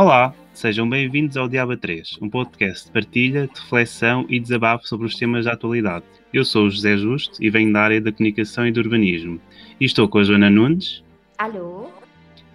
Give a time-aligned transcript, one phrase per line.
[0.00, 5.06] Olá, sejam bem-vindos ao Diaba 3, um podcast de partilha, de reflexão e desabafo sobre
[5.06, 6.06] os temas da atualidade.
[6.32, 9.38] Eu sou o José Justo e venho da área da comunicação e do urbanismo.
[9.78, 11.04] E estou com a Joana Nunes.
[11.36, 11.90] Alô?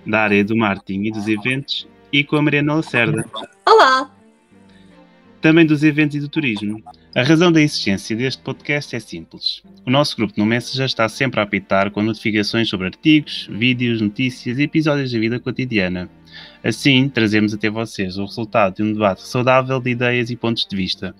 [0.08, 3.24] Da área do marketing e dos eventos e com a Mariana Lacerda.
[3.64, 4.12] Olá!
[5.40, 6.82] Também dos eventos e do turismo.
[7.16, 9.64] A razão da existência deste podcast é simples.
[9.86, 14.60] O nosso grupo no Messenger está sempre a apitar com notificações sobre artigos, vídeos, notícias
[14.60, 16.10] e episódios da vida cotidiana.
[16.62, 20.76] Assim, trazemos até vocês o resultado de um debate saudável de ideias e pontos de
[20.76, 21.16] vista.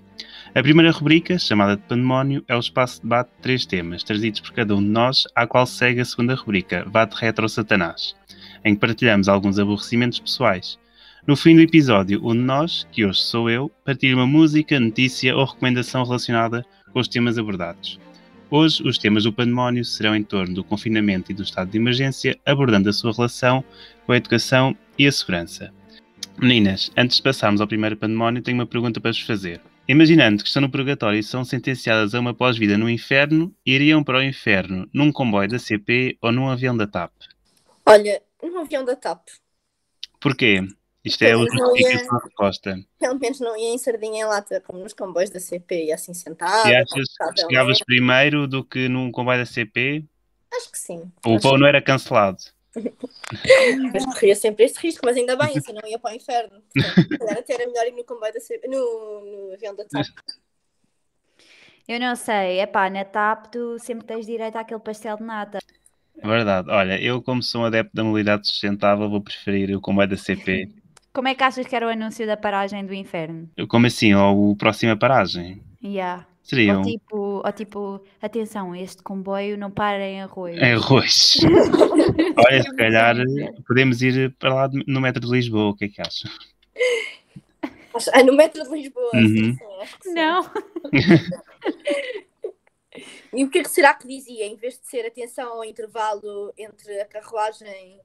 [0.54, 4.42] A primeira rubrica, chamada de Pandemónio, é o espaço de debate de três temas, trazidos
[4.42, 8.18] por cada um de nós, à qual segue a segunda rubrica, Vate Retro Satanás,
[8.66, 10.78] em que partilhamos alguns aborrecimentos pessoais.
[11.28, 15.36] No fim do episódio, um de nós, que hoje sou eu, partilha uma música, notícia
[15.36, 18.00] ou recomendação relacionada com os temas abordados.
[18.52, 22.40] Hoje, os temas do pandemónio serão em torno do confinamento e do estado de emergência,
[22.46, 23.64] abordando a sua relação
[24.06, 25.74] com a educação e a segurança.
[26.38, 29.60] Meninas, antes de passarmos ao primeiro pandemónio, tenho uma pergunta para vos fazer.
[29.88, 34.20] Imaginando que estão no purgatório e são sentenciadas a uma pós-vida no inferno, iriam para
[34.20, 37.12] o inferno num comboio da CP ou num avião da TAP?
[37.84, 39.28] Olha, num avião da TAP.
[40.20, 40.64] Porquê?
[41.06, 42.80] Isto é a justificação resposta.
[42.98, 46.16] Pelo menos não ia em sardinha em lata, como nos comboios da CP, e assim
[46.16, 46.68] sentado.
[46.68, 50.04] E achas que chegavas primeiro do que num comboio da CP?
[50.52, 51.12] Acho que sim.
[51.24, 52.40] O voo não era cancelado.
[53.94, 56.60] mas corria sempre este risco, mas ainda bem, assim não ia para o inferno.
[56.74, 60.08] Portanto, até era melhor ir no comboio da CP, no, no avião da TAP.
[61.88, 65.60] Eu não sei, é pá, na TAP tu sempre tens direito àquele pastel de nata.
[66.18, 70.08] É verdade, olha, eu como sou um adepto da mobilidade sustentável vou preferir o comboio
[70.08, 70.84] da CP
[71.16, 73.50] como é que achas que era o anúncio da paragem do inferno?
[73.70, 74.14] Como assim?
[74.14, 75.64] Ou o próxima paragem?
[75.82, 76.28] Yeah.
[76.44, 80.58] Seria ou tipo, ou tipo, atenção, este comboio não para em arroz.
[80.58, 81.38] Em arroz.
[82.38, 83.16] Olha, se calhar
[83.66, 86.30] podemos ir para lá no metro de Lisboa, o que é que achas?
[88.14, 89.28] Ah, no metro de Lisboa, uhum.
[89.28, 89.58] sim,
[90.04, 90.52] sim, Não.
[93.34, 97.06] e o que será que dizia, em vez de ser atenção ao intervalo entre a
[97.06, 98.02] carruagem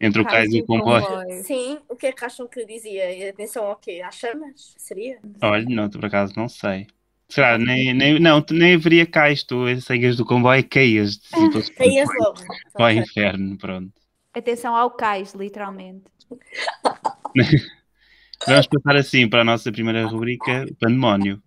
[0.00, 1.04] entre o cais e o comboio.
[1.44, 3.30] Sim, o que é que acham que dizia?
[3.30, 4.00] Atenção ao quê?
[4.04, 4.74] Às chamas?
[4.78, 5.18] Seria?
[5.42, 6.86] Olha, não, por acaso não sei.
[7.28, 7.58] Será?
[7.58, 11.20] Nem, nem, não, nem haveria cais, tu saías do comboio e caías.
[11.76, 12.40] Caías logo.
[12.78, 13.92] O inferno, pronto.
[14.32, 16.04] Atenção ao cais, literalmente.
[18.46, 21.42] Vamos passar assim para a nossa primeira rubrica, Pandemónio.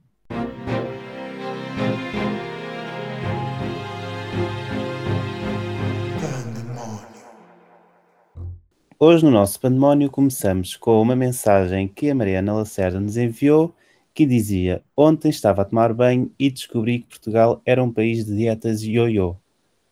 [9.05, 13.75] Hoje, no nosso pandemónio, começamos com uma mensagem que a Mariana Lacerda nos enviou
[14.13, 18.33] que dizia: Ontem estava a tomar banho e descobri que Portugal era um país de
[18.33, 19.35] dietas ioiô.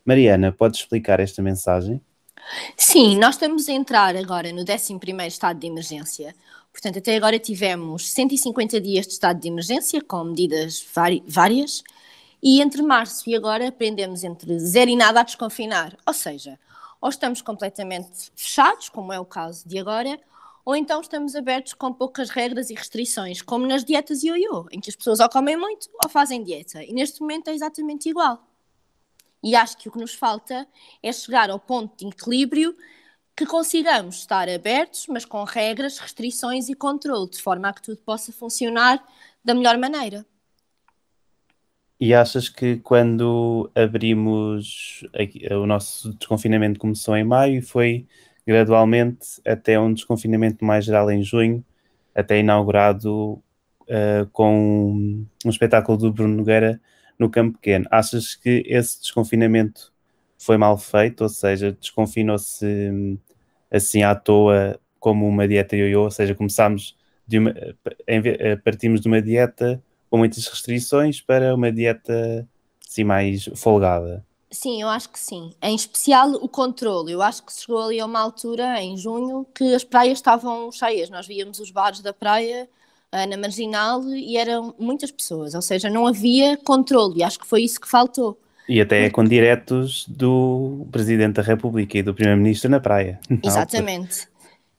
[0.05, 1.99] Mariana, pode explicar esta mensagem?
[2.77, 6.33] Sim, nós estamos a entrar agora no 11 estado de emergência.
[6.71, 10.87] Portanto, até agora tivemos 150 dias de estado de emergência, com medidas
[11.27, 11.83] várias,
[12.41, 15.97] e entre março e agora aprendemos entre zero e nada a desconfinar.
[16.07, 16.57] Ou seja,
[17.01, 20.19] ou estamos completamente fechados, como é o caso de agora,
[20.63, 24.91] ou então estamos abertos com poucas regras e restrições, como nas dietas ioiô, em que
[24.91, 26.83] as pessoas ou comem muito ou fazem dieta.
[26.83, 28.47] E neste momento é exatamente igual.
[29.43, 30.67] E acho que o que nos falta
[31.01, 32.77] é chegar ao ponto de equilíbrio
[33.35, 37.99] que consigamos estar abertos, mas com regras, restrições e controle, de forma a que tudo
[38.03, 39.03] possa funcionar
[39.43, 40.23] da melhor maneira.
[42.01, 45.05] E achas que quando abrimos
[45.51, 48.07] o nosso desconfinamento começou em maio e foi
[48.45, 51.63] gradualmente até um desconfinamento mais geral em junho,
[52.15, 53.33] até inaugurado
[53.83, 56.81] uh, com um espetáculo do Bruno Nogueira
[57.19, 57.85] no Campo Pequeno.
[57.91, 59.93] Achas que esse desconfinamento
[60.39, 62.65] foi mal feito, ou seja, desconfinou-se
[63.69, 67.53] assim à toa como uma dieta ioiô, ou seja, começámos de uma,
[68.07, 69.79] eh, partimos de uma dieta
[70.11, 72.47] com muitas restrições para uma dieta
[72.85, 74.23] assim mais folgada.
[74.51, 75.53] Sim, eu acho que sim.
[75.63, 77.13] Em especial o controle.
[77.13, 81.09] Eu acho que chegou ali a uma altura, em junho, que as praias estavam cheias.
[81.09, 82.67] Nós víamos os bares da praia
[83.13, 85.55] uh, na marginal e eram muitas pessoas.
[85.55, 87.19] Ou seja, não havia controle.
[87.19, 88.37] E acho que foi isso que faltou.
[88.67, 93.21] E até com diretos do Presidente da República e do Primeiro-Ministro na praia.
[93.41, 94.27] Exatamente.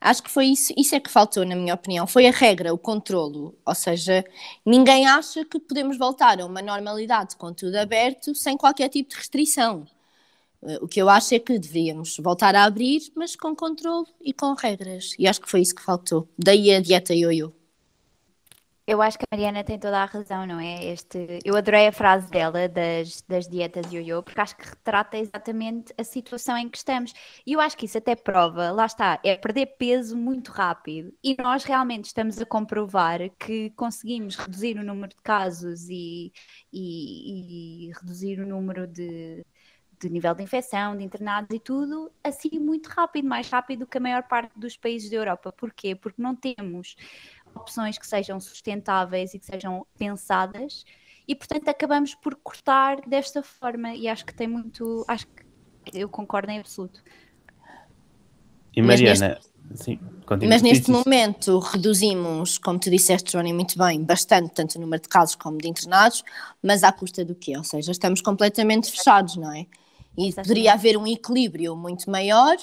[0.03, 2.07] Acho que foi isso, isso é que faltou, na minha opinião.
[2.09, 3.57] Foi a regra, o controlo.
[3.65, 4.25] Ou seja,
[4.67, 9.17] ninguém acha que podemos voltar a uma normalidade com tudo aberto sem qualquer tipo de
[9.17, 9.87] restrição.
[10.63, 14.33] Eh, o que eu acho é que deveríamos voltar a abrir, mas com controle e
[14.33, 15.15] com regras.
[15.19, 16.29] E acho que foi isso que faltou.
[16.39, 17.53] Daí a dieta ioiô.
[18.85, 20.85] Eu acho que a Mariana tem toda a razão, não é?
[20.87, 25.95] Este, eu adorei a frase dela das, das dietas yo-yo, porque acho que retrata exatamente
[25.97, 27.13] a situação em que estamos.
[27.47, 31.15] E eu acho que isso até prova, lá está, é perder peso muito rápido.
[31.23, 36.33] E nós realmente estamos a comprovar que conseguimos reduzir o número de casos e,
[36.73, 39.47] e, e reduzir o número de,
[40.01, 43.99] de nível de infecção, de internados e tudo, assim muito rápido, mais rápido do que
[43.99, 45.53] a maior parte dos países da Europa.
[45.53, 45.95] Porquê?
[45.95, 46.97] Porque não temos
[47.55, 50.85] opções que sejam sustentáveis e que sejam pensadas
[51.27, 55.45] e portanto acabamos por cortar desta forma e acho que tem muito, acho que
[55.95, 57.03] eu concordo em absoluto.
[58.75, 59.39] E Mariana,
[59.71, 60.01] neste, sim,
[60.49, 65.09] mas neste momento reduzimos, como tu disseste, Johnny, muito bem, bastante, tanto o número de
[65.09, 66.25] casos como de internados,
[66.63, 67.57] mas à custa do quê?
[67.57, 69.67] Ou seja, estamos completamente fechados, não é?
[70.17, 70.49] E Exatamente.
[70.49, 72.57] poderia haver um equilíbrio muito maior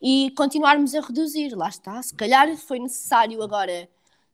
[0.00, 2.00] e continuarmos a reduzir, lá está.
[2.02, 3.88] Se calhar foi necessário agora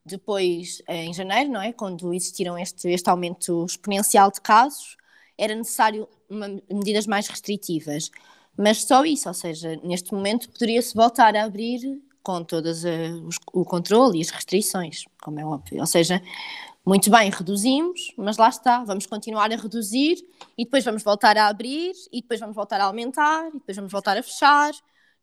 [0.09, 1.73] depois, eh, em janeiro, não é?
[1.73, 4.97] Quando existiram este, este aumento exponencial de casos,
[5.37, 8.11] era necessário uma, medidas mais restritivas.
[8.57, 13.39] Mas só isso, ou seja, neste momento poderia-se voltar a abrir com todas uh, os,
[13.53, 15.81] o controle e as restrições, como é óbvio.
[15.81, 16.21] Ou seja,
[16.85, 20.17] muito bem, reduzimos, mas lá está, vamos continuar a reduzir
[20.57, 23.93] e depois vamos voltar a abrir e depois vamos voltar a aumentar e depois vamos
[23.93, 24.73] voltar a fechar.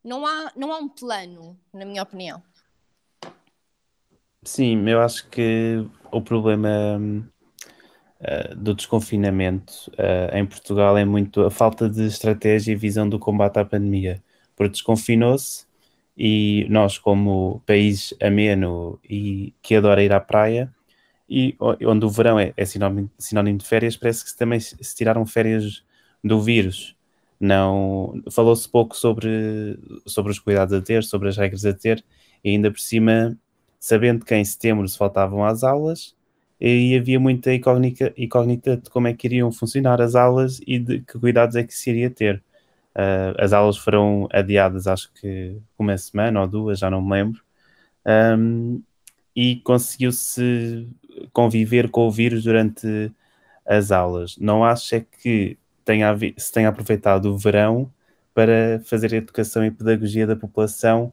[0.02, 2.42] Não há, não há um plano, na minha opinião.
[4.46, 6.68] Sim, eu acho que o problema
[8.20, 13.18] uh, do desconfinamento uh, em Portugal é muito a falta de estratégia e visão do
[13.18, 14.22] combate à pandemia.
[14.54, 15.66] Porque desconfinou-se
[16.16, 20.72] e nós, como país ameno e que adora ir à praia,
[21.28, 25.26] e onde o verão é, é sinónimo, sinónimo, de férias, parece que também se tiraram
[25.26, 25.82] férias
[26.22, 26.96] do vírus.
[27.40, 29.76] Não falou-se pouco sobre,
[30.06, 32.04] sobre os cuidados a ter, sobre as regras a ter,
[32.44, 33.36] e ainda por cima
[33.78, 36.14] sabendo que em setembro se faltavam às aulas
[36.60, 41.00] e havia muita incógnita, incógnita de como é que iriam funcionar as aulas e de
[41.00, 42.42] que cuidados é que se iria ter.
[42.94, 47.42] Uh, as aulas foram adiadas, acho que uma semana ou duas, já não me lembro,
[48.38, 48.82] um,
[49.34, 50.88] e conseguiu-se
[51.32, 53.12] conviver com o vírus durante
[53.66, 54.36] as aulas.
[54.38, 57.92] Não acho é que tenha, se tenha aproveitado o verão
[58.32, 61.12] para fazer educação e pedagogia da população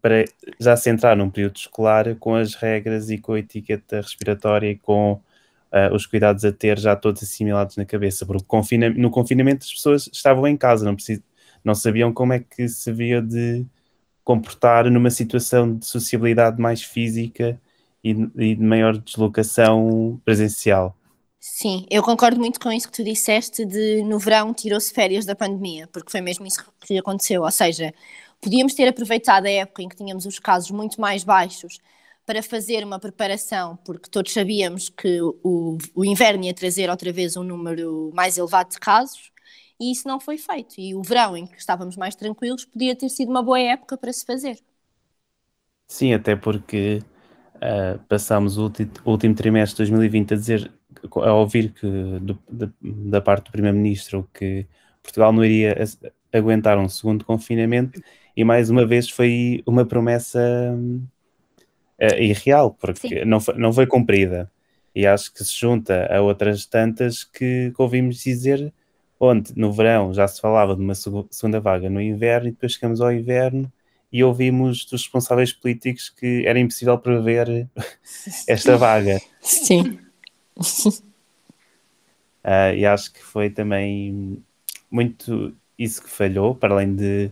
[0.00, 0.24] para
[0.58, 4.76] já se entrar num período escolar com as regras e com a etiqueta respiratória e
[4.76, 9.64] com uh, os cuidados a ter já todos assimilados na cabeça, porque confina no confinamento
[9.64, 11.20] as pessoas estavam em casa, não, precis
[11.64, 13.66] não sabiam como é que se havia de
[14.24, 17.60] comportar numa situação de sociabilidade mais física
[18.02, 20.96] e, e de maior deslocação presencial.
[21.38, 25.34] Sim, eu concordo muito com isso que tu disseste de no verão tirou-se férias da
[25.34, 27.94] pandemia, porque foi mesmo isso que aconteceu, ou seja,
[28.40, 31.78] Podíamos ter aproveitado a época em que tínhamos os casos muito mais baixos
[32.24, 37.36] para fazer uma preparação, porque todos sabíamos que o, o inverno ia trazer outra vez
[37.36, 39.32] um número mais elevado de casos,
[39.80, 40.74] e isso não foi feito.
[40.78, 44.12] E o verão, em que estávamos mais tranquilos, podia ter sido uma boa época para
[44.12, 44.58] se fazer.
[45.88, 47.02] Sim, até porque
[47.56, 48.70] uh, passámos o
[49.04, 50.72] último trimestre de 2020 a dizer,
[51.16, 51.86] a ouvir que
[52.20, 54.66] do, da, da parte do Primeiro-Ministro que
[55.02, 55.74] Portugal não iria
[56.32, 58.00] aguentar um segundo confinamento
[58.36, 60.40] e mais uma vez foi uma promessa
[62.00, 64.50] uh, irreal, porque não foi, não foi cumprida.
[64.94, 68.72] E acho que se junta a outras tantas que, que ouvimos dizer,
[69.18, 73.00] onde no verão já se falava de uma segunda vaga no inverno, e depois chegamos
[73.00, 73.70] ao inverno
[74.12, 77.68] e ouvimos dos responsáveis políticos que era impossível prever
[78.48, 79.20] esta vaga.
[79.40, 79.98] Sim.
[82.42, 84.42] Uh, e acho que foi também
[84.90, 87.30] muito isso que falhou, para além de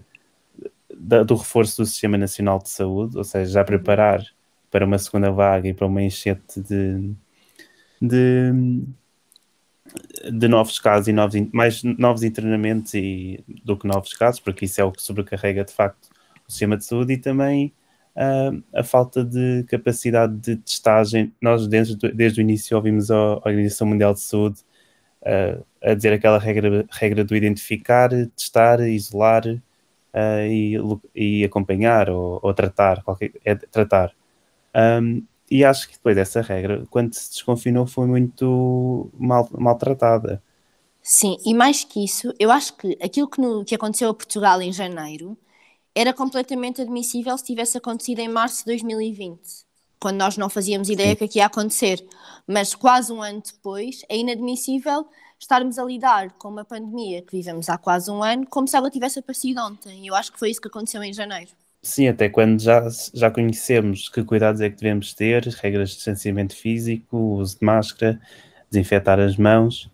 [0.98, 4.24] da, do reforço do Sistema Nacional de Saúde, ou seja, já preparar
[4.70, 7.12] para uma segunda vaga e para uma enchente de,
[8.00, 8.52] de,
[10.32, 14.80] de novos casos e novos, mais novos internamentos e, do que novos casos, porque isso
[14.80, 16.08] é o que sobrecarrega de facto
[16.46, 17.72] o sistema de saúde e também
[18.16, 21.32] uh, a falta de capacidade de testagem.
[21.40, 24.60] Nós, desde, desde o início, ouvimos a Organização Mundial de Saúde
[25.28, 30.76] uh, a dizer aquela regra, regra do identificar, testar, isolar uh, e,
[31.14, 34.12] e, acompanhar ou, ou, tratar, qualquer, é tratar.
[34.74, 40.42] Um, e acho que depois dessa regra, quando se desconfinou, foi muito mal, maltratada.
[41.02, 44.60] Sim, e mais que isso, eu acho que aquilo que, no, que aconteceu a Portugal
[44.60, 45.38] em janeiro
[45.94, 49.40] era completamente admissível se tivesse acontecido em março de 2020,
[50.00, 51.16] quando nós não fazíamos ideia Sim.
[51.16, 52.04] que aqui ia acontecer.
[52.46, 55.06] Mas quase um ano depois, é inadmissível
[55.38, 58.90] estarmos a lidar com uma pandemia que vivemos há quase um ano como se ela
[58.90, 60.04] tivesse aparecido ontem.
[60.04, 61.50] E eu acho que foi isso que aconteceu em janeiro.
[61.80, 66.56] Sim, até quando já, já conhecemos que cuidados é que devemos ter, regras de distanciamento
[66.56, 68.20] físico, uso de máscara,
[68.68, 69.88] desinfetar as mãos,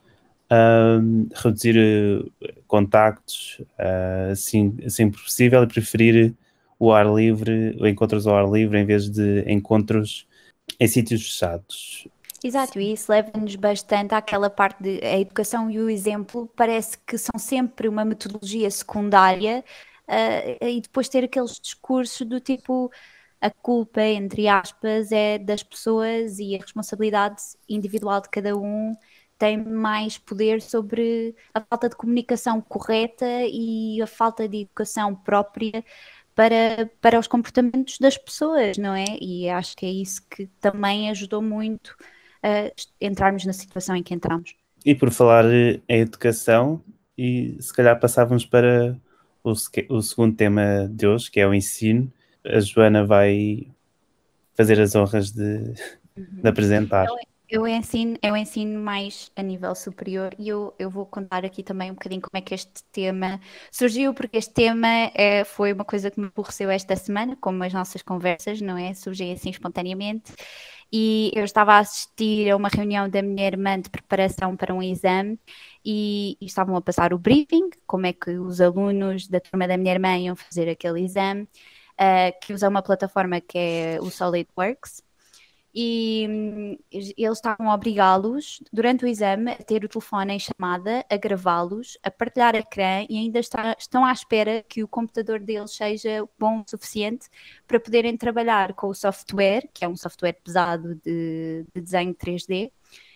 [0.51, 6.35] uh, reduzir uh, contactos, uh, assim, assim possível, e preferir
[6.79, 10.27] o ar livre, encontros ao ar livre, em vez de encontros
[10.79, 12.09] em sítios fechados.
[12.43, 17.17] Exato, e isso leva-nos bastante àquela parte de a educação e o exemplo parece que
[17.17, 19.65] são sempre uma metodologia secundária
[20.07, 22.91] uh, e depois ter aqueles discursos do tipo
[23.41, 28.95] a culpa, entre aspas, é das pessoas e a responsabilidade individual de cada um
[29.39, 35.85] tem mais poder sobre a falta de comunicação correta e a falta de educação própria
[36.35, 39.05] para, para os comportamentos das pessoas, não é?
[39.21, 41.97] E acho que é isso que também ajudou muito
[42.43, 44.55] a entrarmos na situação em que entramos.
[44.85, 46.83] E por falar em educação,
[47.17, 48.97] e se calhar passávamos para
[49.43, 49.53] o,
[49.89, 52.13] o segundo tema de hoje, que é o ensino.
[52.45, 53.67] A Joana vai
[54.55, 55.73] fazer as honras de,
[56.17, 57.05] de apresentar.
[57.05, 57.19] Então,
[57.55, 61.89] eu ensino, eu ensino mais a nível superior e eu, eu vou contar aqui também
[61.89, 66.11] um bocadinho como é que este tema surgiu, porque este tema é, foi uma coisa
[66.11, 68.93] que me aborreceu esta semana, como as nossas conversas, não é?
[68.93, 70.33] Surgem assim espontaneamente.
[70.93, 74.83] E eu estava a assistir a uma reunião da minha irmã de preparação para um
[74.83, 75.39] exame
[75.85, 79.77] e, e estavam a passar o briefing, como é que os alunos da turma da
[79.77, 85.05] minha irmã iam fazer aquele exame, uh, que usa uma plataforma que é o SolidWorks
[85.75, 91.05] e hum, eles estavam a obrigá-los, durante o exame, a ter o telefone em chamada,
[91.11, 95.73] a gravá-los, a partilhar ecrã e ainda está, estão à espera que o computador deles
[95.73, 97.29] seja bom o suficiente
[97.67, 102.71] para poderem trabalhar com o software, que é um software pesado de, de desenho 3D,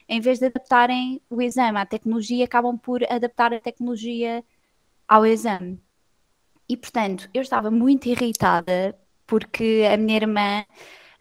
[0.08, 4.42] em vez de adaptarem o exame à tecnologia, acabam por adaptar a tecnologia
[5.06, 5.80] ao exame.
[6.68, 10.64] E, portanto, eu estava muito irritada porque a minha irmã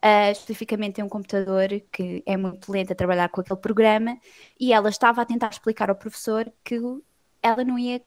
[0.08, 4.18] Uh, especificamente tem um computador que é muito lento a trabalhar com aquele programa
[4.58, 6.80] e ela estava a tentar explicar ao professor que
[7.44, 8.02] ela não ia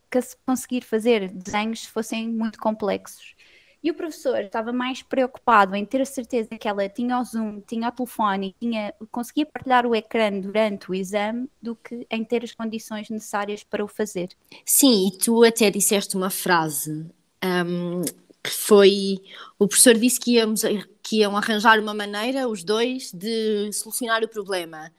[0.46, 3.34] conseguir fazer desenhos se fossem muito complexos.
[3.82, 7.60] E o professor estava mais preocupado em ter a certeza que ela tinha o Zoom,
[7.60, 12.42] tinha o telefone tinha, conseguia partilhar o ecrã durante o exame do que em ter
[12.44, 14.30] as condições necessárias para o fazer.
[14.64, 17.10] Sim, e tu até disseste uma frase
[17.44, 18.02] um,
[18.42, 19.20] que foi
[19.58, 20.62] o professor disse que, íamos,
[21.02, 24.90] que iam arranjar uma maneira, os dois, de solucionar o problema,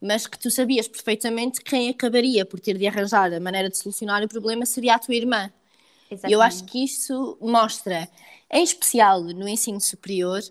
[0.00, 3.78] mas que tu sabias perfeitamente que quem acabaria por ter de arranjar a maneira de
[3.78, 5.50] solucionar o problema seria a tua irmã.
[6.28, 8.06] E eu acho que isso mostra,
[8.50, 10.42] em especial no ensino superior,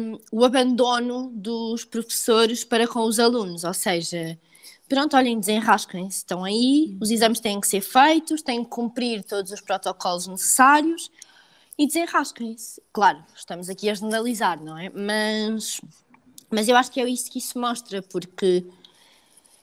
[0.00, 4.38] um, o abandono dos professores para com os alunos, ou seja,
[4.86, 9.50] pronto, olhem, desenrasquem-se, estão aí, os exames têm que ser feitos, têm que cumprir todos
[9.50, 11.10] os protocolos necessários,
[11.78, 12.80] e desenrasquem-se.
[12.92, 14.90] Claro, estamos aqui a generalizar, não é?
[14.90, 15.80] Mas,
[16.50, 18.66] mas eu acho que é isso que isso mostra, porque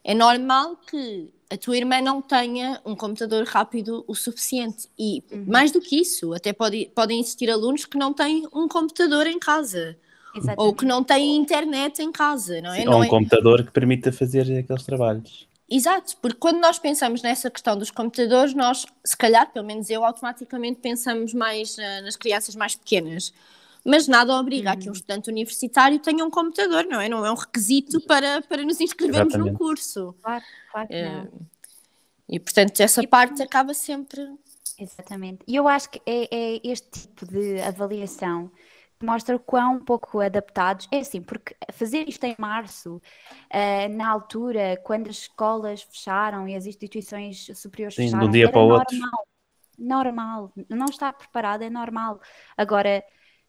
[0.03, 4.87] é normal que a tua irmã não tenha um computador rápido o suficiente.
[4.97, 5.45] E uhum.
[5.47, 9.39] mais do que isso, até pode, podem existir alunos que não têm um computador em
[9.39, 9.97] casa.
[10.35, 10.59] Exatamente.
[10.59, 12.79] Ou que não têm internet em casa, não é?
[12.79, 13.07] Sim, não ou um é...
[13.07, 15.47] computador que permita fazer aqueles trabalhos.
[15.69, 20.03] Exato, porque quando nós pensamos nessa questão dos computadores, nós, se calhar, pelo menos eu,
[20.03, 23.33] automaticamente pensamos mais uh, nas crianças mais pequenas.
[23.85, 24.73] Mas nada obriga uhum.
[24.73, 24.93] a que um uhum.
[24.93, 27.09] estudante universitário tenha um computador, não é?
[27.09, 29.51] Não é um requisito para, para nos inscrevermos Exatamente.
[29.53, 30.15] num curso.
[30.21, 31.45] Claro, claro que uh,
[32.29, 34.21] E, portanto, essa e, parte acaba sempre...
[34.79, 35.39] Exatamente.
[35.47, 38.51] E eu acho que é, é este tipo de avaliação
[39.03, 40.87] mostra quão pouco adaptados.
[40.91, 46.55] É assim, porque fazer isto em março, uh, na altura, quando as escolas fecharam e
[46.55, 48.79] as instituições superiores Sim, fecharam, de um dia para o normal.
[48.79, 49.23] outro.
[49.77, 52.21] Normal, não está preparado, é normal.
[52.55, 53.03] Agora,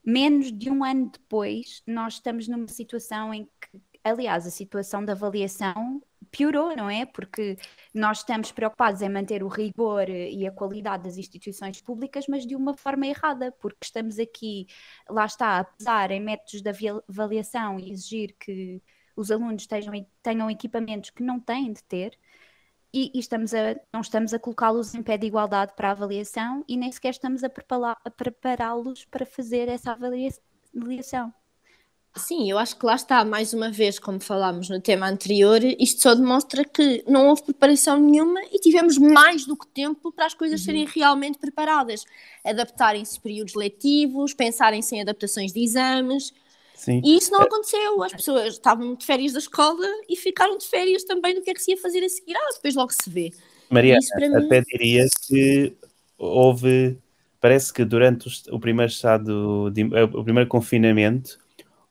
[0.05, 5.13] menos de um ano depois, nós estamos numa situação em que, aliás, a situação da
[5.13, 6.03] avaliação
[6.35, 7.07] piorou, não é?
[7.07, 7.57] Porque
[7.95, 12.57] nós estamos preocupados em manter o rigor e a qualidade das instituições públicas, mas de
[12.57, 14.67] uma forma errada, porque estamos aqui,
[15.09, 16.71] lá está, a pesar em métodos de
[17.09, 18.83] avaliação e exigir que
[19.17, 22.19] os alunos estejam, tenham equipamentos que não têm de ter.
[22.93, 26.65] E, e estamos a, não estamos a colocá-los em pé de igualdade para a avaliação
[26.69, 27.51] e nem sequer estamos a
[28.11, 31.33] prepará-los para fazer essa avaliação.
[32.17, 36.01] Sim, eu acho que lá está, mais uma vez, como falámos no tema anterior, isto
[36.01, 40.35] só demonstra que não houve preparação nenhuma e tivemos mais do que tempo para as
[40.35, 40.65] coisas uhum.
[40.65, 42.05] serem realmente preparadas.
[42.45, 46.33] Adaptarem-se períodos letivos, pensarem-se em adaptações de exames.
[46.77, 47.01] Sim.
[47.05, 48.01] E isso não aconteceu.
[48.05, 51.55] As pessoas estavam de férias da escola e ficaram de férias também do que é
[51.55, 52.37] que se ia fazer a seguir.
[52.37, 53.33] Ah, depois logo se vê.
[53.69, 54.65] Maria, até mim...
[54.71, 55.75] diria que
[56.17, 56.97] houve
[57.41, 61.39] parece que durante o, o primeiro estado, de, o primeiro confinamento,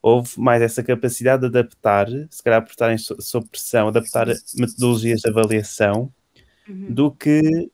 [0.03, 5.29] houve mais essa capacidade de adaptar, se calhar por estarem sob pressão, adaptar metodologias de
[5.29, 6.11] avaliação
[6.67, 6.93] uhum.
[6.93, 7.71] do que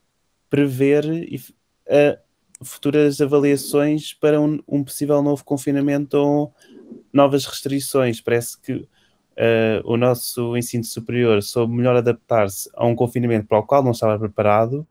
[0.48, 6.54] prever uh, futuras avaliações para um, um, possível novo confinamento ou
[7.12, 8.20] novas restrições.
[8.20, 8.86] Parece que uh,
[9.84, 14.16] o nosso ensino superior soube melhor adaptar-se a um confinamento para o qual não estava
[14.16, 14.86] preparado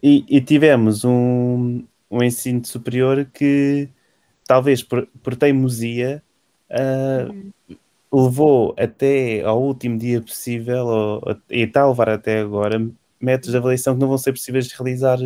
[0.00, 3.88] e, e tivemos um, um ensino superior que,
[4.46, 6.22] talvez por, por teimosia,
[6.70, 7.76] uh, uhum.
[8.12, 12.84] levou até ao último dia possível, ou, e está a levar até agora,
[13.20, 15.18] métodos de avaliação que não vão ser possíveis de realizar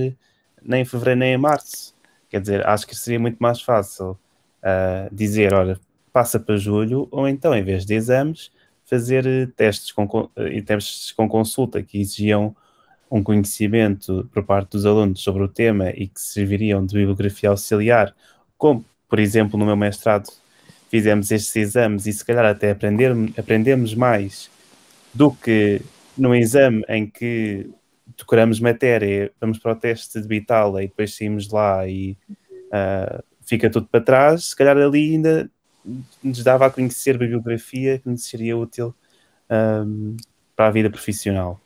[0.62, 1.94] nem em fevereiro nem em março.
[2.28, 5.80] Quer dizer, acho que seria muito mais fácil uh, dizer, olha,
[6.12, 8.50] passa para julho, ou então, em vez de exames,
[8.84, 10.30] fazer testes com, uh,
[10.64, 12.54] testes com consulta que exigiam
[13.10, 18.14] um conhecimento por parte dos alunos sobre o tema e que serviriam de bibliografia auxiliar,
[18.56, 20.28] como, por exemplo, no meu mestrado
[20.88, 24.50] fizemos estes exames e se calhar até aprender, aprendemos mais
[25.12, 25.80] do que
[26.16, 27.70] no exame em que
[28.16, 32.16] decoramos matéria, vamos para o teste de bitala e depois saímos lá e
[32.66, 35.50] uh, fica tudo para trás, se calhar ali ainda
[36.22, 38.94] nos dava a conhecer bibliografia que nos seria útil
[39.50, 40.16] um,
[40.54, 41.60] para a vida profissional.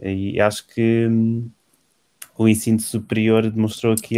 [0.00, 1.48] E acho que um,
[2.36, 4.16] o ensino superior demonstrou que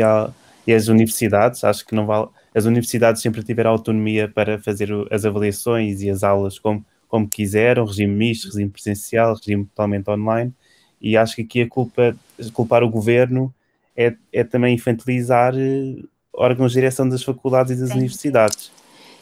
[0.66, 5.24] e as universidades, acho que não vale, as universidades sempre tiveram autonomia para fazer as
[5.24, 10.52] avaliações e as aulas como, como quiseram, regime misto, regime presencial, regime totalmente online,
[11.00, 12.16] e acho que aqui a culpa,
[12.52, 13.52] culpar o governo
[13.96, 15.96] é, é também infantilizar eh,
[16.32, 17.96] órgãos de direção das faculdades e das Sim.
[17.96, 18.70] universidades.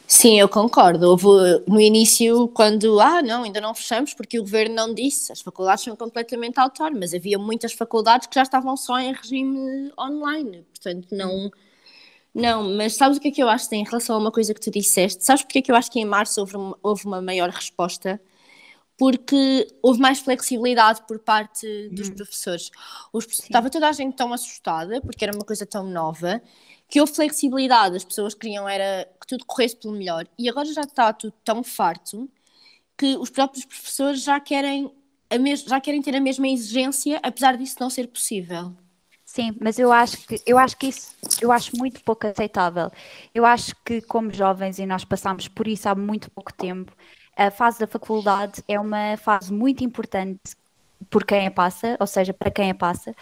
[0.06, 1.08] Sim, eu concordo.
[1.08, 1.26] Houve
[1.66, 5.84] no início, quando, ah, não, ainda não fechamos porque o governo não disse, as faculdades
[5.84, 7.14] são completamente autónomas.
[7.14, 11.50] Havia muitas faculdades que já estavam só em regime online, portanto, não.
[12.34, 14.60] Não, mas sabes o que é que eu acho em relação a uma coisa que
[14.60, 15.24] tu disseste?
[15.24, 18.20] Sabes porque é que eu acho que em março houve uma, houve uma maior resposta?
[18.96, 22.14] Porque houve mais flexibilidade por parte dos hum.
[22.14, 22.70] professores.
[23.12, 26.42] Os, estava toda a gente tão assustada, porque era uma coisa tão nova,
[26.88, 30.26] que houve flexibilidade, as pessoas queriam era que tudo corresse pelo melhor.
[30.38, 32.30] E agora já está tudo tão farto
[32.96, 34.92] que os próprios professores já querem,
[35.30, 35.36] a
[35.68, 38.74] já querem ter a mesma exigência, apesar disso não ser possível.
[39.34, 42.90] Sim, mas eu acho que eu acho que isso eu acho muito pouco aceitável.
[43.34, 46.92] Eu acho que como jovens e nós passamos por isso há muito pouco tempo,
[47.34, 50.38] a fase da faculdade é uma fase muito importante
[51.10, 53.14] por quem a passa, ou seja, para quem a passa,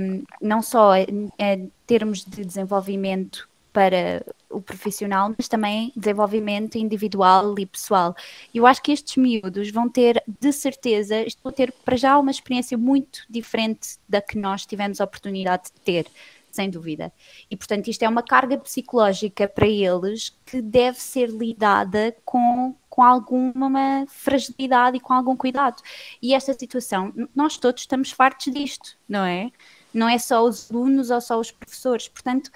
[0.00, 7.58] um, não só em, em termos de desenvolvimento para o profissional, mas também desenvolvimento individual
[7.58, 8.14] e pessoal.
[8.54, 12.78] Eu acho que estes miúdos vão ter, de certeza, vão ter para já uma experiência
[12.78, 16.06] muito diferente da que nós tivemos a oportunidade de ter,
[16.50, 17.12] sem dúvida.
[17.50, 23.04] E portanto, isto é uma carga psicológica para eles que deve ser lidada com com
[23.04, 25.80] alguma fragilidade e com algum cuidado.
[26.20, 29.52] E esta situação, nós todos estamos fartos disto, não é?
[29.94, 32.08] Não é só os alunos ou só os professores.
[32.08, 32.50] Portanto,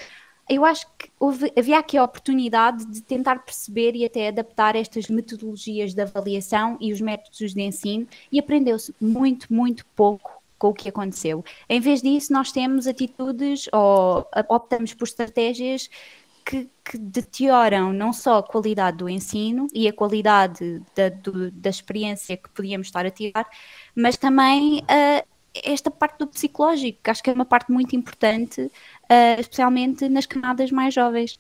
[0.54, 5.08] eu acho que houve, havia aqui a oportunidade de tentar perceber e até adaptar estas
[5.08, 10.74] metodologias de avaliação e os métodos de ensino e aprendeu-se muito, muito pouco com o
[10.74, 11.44] que aconteceu.
[11.68, 15.88] Em vez disso, nós temos atitudes ou optamos por estratégias
[16.44, 21.70] que, que, deterioram não só a qualidade do ensino e a qualidade da, do, da
[21.70, 23.48] experiência que podíamos estar a tirar,
[23.94, 28.60] mas também uh, esta parte do psicológico, que acho que é uma parte muito importante,
[28.62, 31.38] uh, especialmente nas camadas mais jovens.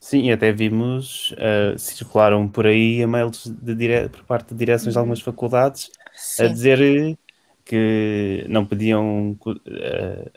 [0.00, 4.08] Sim, até vimos, uh, circularam por aí e-mails de dire...
[4.08, 4.92] por parte de direções uhum.
[4.92, 6.42] de algumas faculdades Sim.
[6.44, 7.18] a dizer
[7.64, 9.38] que não pediam,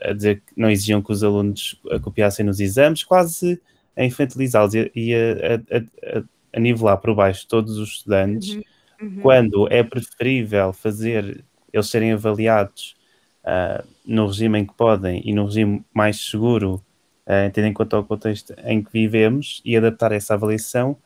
[0.00, 3.60] a dizer que não exigiam que os alunos copiassem nos exames, quase
[3.96, 8.62] a infantilizá-los e a, a, a, a, nivelar por baixo todos os estudantes, uhum,
[9.02, 9.20] uhum.
[9.22, 11.44] quando é preferível fazer
[11.76, 12.96] eles serem avaliados
[13.44, 16.82] uh, no regime em que podem e no regime mais seguro,
[17.26, 20.96] uh, tendo em conta o contexto em que vivemos, e adaptar essa avaliação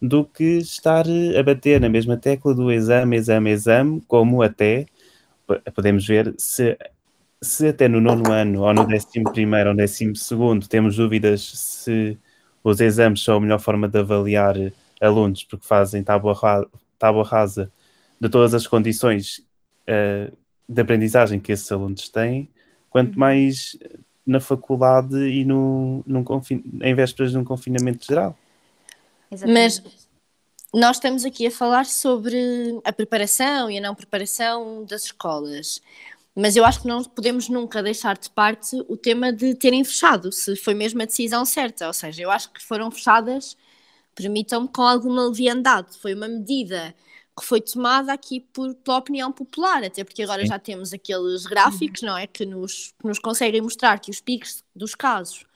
[0.00, 1.04] do que estar
[1.38, 4.86] a bater na mesma tecla do exame, exame, exame, como até
[5.74, 6.78] podemos ver se,
[7.42, 12.16] se até no nono ano ou no décimo primeiro ou décimo segundo temos dúvidas se
[12.62, 14.54] os exames são a melhor forma de avaliar
[15.00, 16.34] alunos porque fazem tábua,
[16.98, 17.70] tábua rasa
[18.20, 19.44] de todas as condições
[19.90, 20.36] uh,
[20.68, 22.48] de aprendizagem que esses alunos têm,
[22.88, 23.20] quanto uhum.
[23.20, 23.76] mais
[24.24, 28.38] na faculdade e no, num confin em vésperas de um confinamento geral.
[29.30, 29.82] Exatamente.
[29.82, 30.08] Mas
[30.72, 32.38] nós estamos aqui a falar sobre
[32.84, 35.80] a preparação e a não preparação das escolas.
[36.34, 40.30] Mas eu acho que não podemos nunca deixar de parte o tema de terem fechado,
[40.30, 41.88] se foi mesmo a decisão certa.
[41.88, 43.56] Ou seja, eu acho que foram fechadas,
[44.14, 45.98] permitam-me, com alguma leviandade.
[45.98, 46.94] Foi uma medida
[47.40, 50.48] que foi tomada aqui por, pela opinião popular, até porque agora Sim.
[50.48, 52.26] já temos aqueles gráficos, não é?
[52.26, 55.46] Que nos, que nos conseguem mostrar que os picos dos casos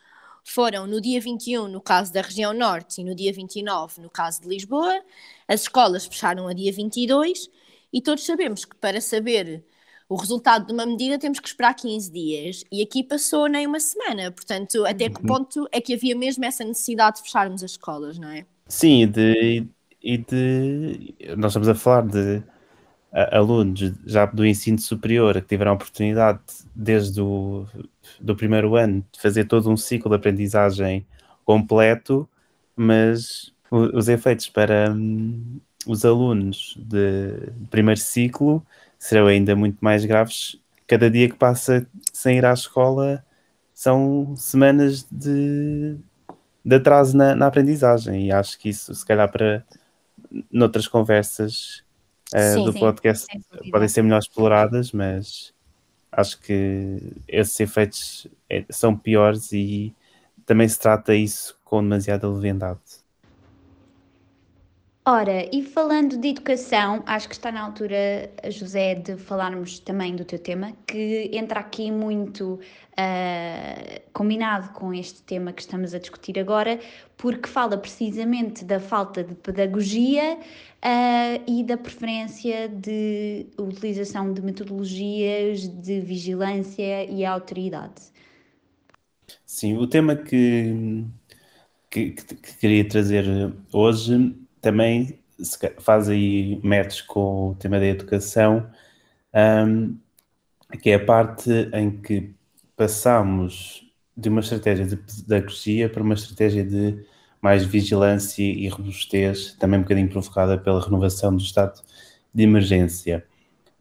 [0.43, 4.41] foram no dia 21 no caso da região norte e no dia 29 no caso
[4.41, 4.99] de Lisboa.
[5.47, 7.51] As escolas fecharam a dia 22
[7.93, 9.63] e todos sabemos que para saber
[10.09, 13.81] o resultado de uma medida temos que esperar 15 dias e aqui passou nem uma
[13.81, 14.33] semana.
[14.33, 15.27] Portanto, até que uhum.
[15.27, 18.47] ponto é que havia mesmo essa necessidade de fecharmos as escolas, não é?
[18.67, 19.67] Sim, de,
[20.05, 21.15] e de.
[21.37, 22.43] Nós estamos a falar de
[23.33, 26.41] alunos já do ensino superior que tiveram a oportunidade
[26.75, 27.65] desde o
[28.21, 31.07] do primeiro ano de fazer todo um ciclo de aprendizagem
[31.45, 32.29] completo,
[32.77, 38.65] mas os efeitos para hum, os alunos de primeiro ciclo
[38.99, 40.59] serão ainda muito mais graves.
[40.87, 43.25] Cada dia que passa sem ir à escola
[43.73, 45.97] são semanas de,
[46.65, 49.65] de atraso na, na aprendizagem, e acho que isso, se calhar, para
[50.51, 51.85] noutras conversas
[52.35, 53.27] uh, sim, do sim, podcast
[53.71, 55.53] podem ser melhor exploradas, mas
[56.11, 59.95] acho que esses efeitos é, são piores e
[60.47, 63.04] também se trata isso com demasiada leviandade.
[65.07, 70.25] Ora, e falando de educação, acho que está na altura, José, de falarmos também do
[70.25, 76.39] teu tema, que entra aqui muito uh, combinado com este tema que estamos a discutir
[76.39, 76.81] agora,
[77.19, 85.69] porque fala precisamente da falta de pedagogia uh, e da preferência de utilização de metodologias
[85.69, 88.05] de vigilância e autoridade.
[89.45, 91.05] Sim, o tema que,
[91.91, 93.27] que, que queria trazer
[93.71, 94.35] hoje
[94.65, 95.21] também
[95.79, 98.67] faz aí match com o tema da educação,
[99.35, 99.97] um,
[100.81, 102.35] que é a parte em que
[102.77, 107.05] passamos de uma estratégia de pedagogia para uma estratégia de
[107.43, 111.83] mais vigilância e robustez, também um bocadinho provocada pela renovação do estado
[112.33, 113.25] de emergência.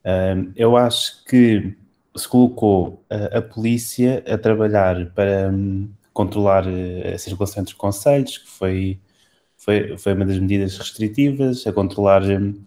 [0.05, 1.73] Um, eu acho que
[2.15, 7.79] se colocou a, a polícia a trabalhar para um, controlar eh, a circulação entre os
[7.79, 8.99] conselhos, que foi
[9.63, 12.61] foi, foi uma das medidas restritivas, a controlar hum,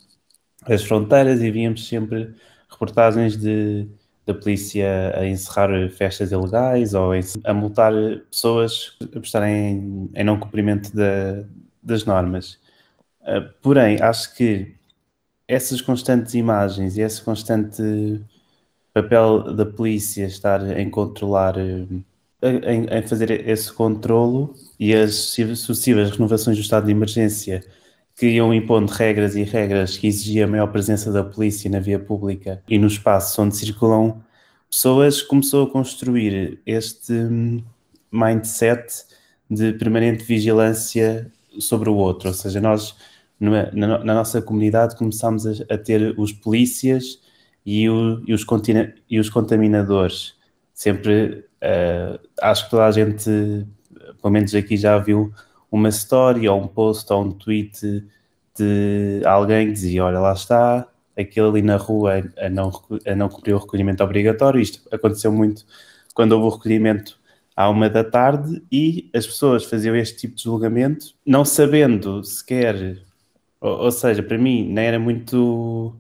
[0.65, 2.35] as fronteiras e víamos sempre
[2.71, 3.87] reportagens de,
[4.25, 7.13] da polícia a encerrar festas ilegais ou
[7.45, 7.93] a multar
[8.31, 11.45] pessoas por estarem em, não cumprimento da,
[11.83, 12.59] das normas.
[13.23, 14.75] Uh, porém, acho que
[15.47, 17.83] essas constantes imagens e esse constante
[18.95, 22.03] papel da polícia estar em controlar hum,
[22.43, 27.63] em, em, fazer esse controlo e as sucessivas renovações do estado de emergência
[28.15, 32.63] que iam impondo regras e regras que exigiam maior presença da polícia na via pública
[32.69, 34.23] e no espaço onde circulam
[34.71, 37.63] pessoas, começou a construir este hum,
[38.11, 39.05] mindset
[39.51, 42.29] de permanente vigilância sobre o outro.
[42.29, 42.97] Ou seja, nós,
[43.39, 47.21] na, na, na nossa comunidade, começámos a, a, ter os polícias
[47.65, 48.45] e, o, e, os,
[49.09, 50.36] e os contaminadores
[50.77, 53.31] sempre Uh, acho que toda a gente,
[54.21, 55.33] pelo menos aqui, já viu
[55.71, 58.05] uma story ou um post ou um tweet
[58.57, 60.87] de alguém que dizia: Olha, lá está,
[61.19, 62.71] aquele ali na rua a não,
[63.07, 64.61] a não cumprir o recolhimento obrigatório.
[64.61, 65.65] Isto aconteceu muito
[66.15, 67.19] quando houve o recolhimento
[67.57, 72.99] à uma da tarde e as pessoas faziam este tipo de julgamento, não sabendo sequer,
[73.61, 75.95] ou, ou seja, para mim, não era muito,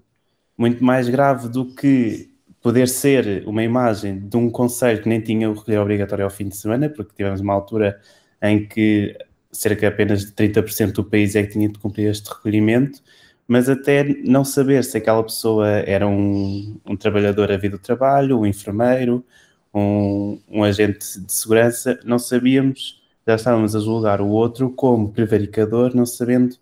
[0.56, 2.30] muito mais grave do que
[2.66, 6.48] poder ser uma imagem de um conselho que nem tinha o recolher obrigatório ao fim
[6.48, 7.96] de semana, porque tivemos uma altura
[8.42, 9.16] em que
[9.52, 13.00] cerca apenas de 30% do país é que tinha de cumprir este recolhimento,
[13.46, 18.40] mas até não saber se aquela pessoa era um, um trabalhador a vir do trabalho,
[18.40, 19.24] um enfermeiro,
[19.72, 25.94] um, um, agente de segurança, não sabíamos, já estávamos a julgar o outro como prevaricador,
[25.94, 26.56] não sabendo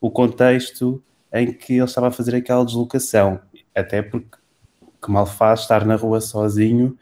[0.00, 1.00] o contexto
[1.32, 3.38] em que ele estava a fazer aquela deslocação,
[3.72, 4.42] até porque
[5.04, 6.96] que mal faz estar na rua sozinho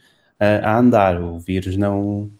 [0.62, 1.20] a andar.
[1.20, 2.30] O vírus não,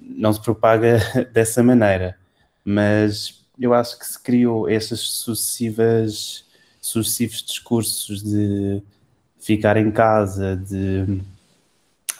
[0.00, 0.98] não se propaga
[1.32, 2.16] dessa maneira.
[2.64, 6.44] Mas eu acho que se criou essas sucessivas,
[6.80, 8.82] sucessivos discursos de
[9.38, 11.22] ficar em casa, de,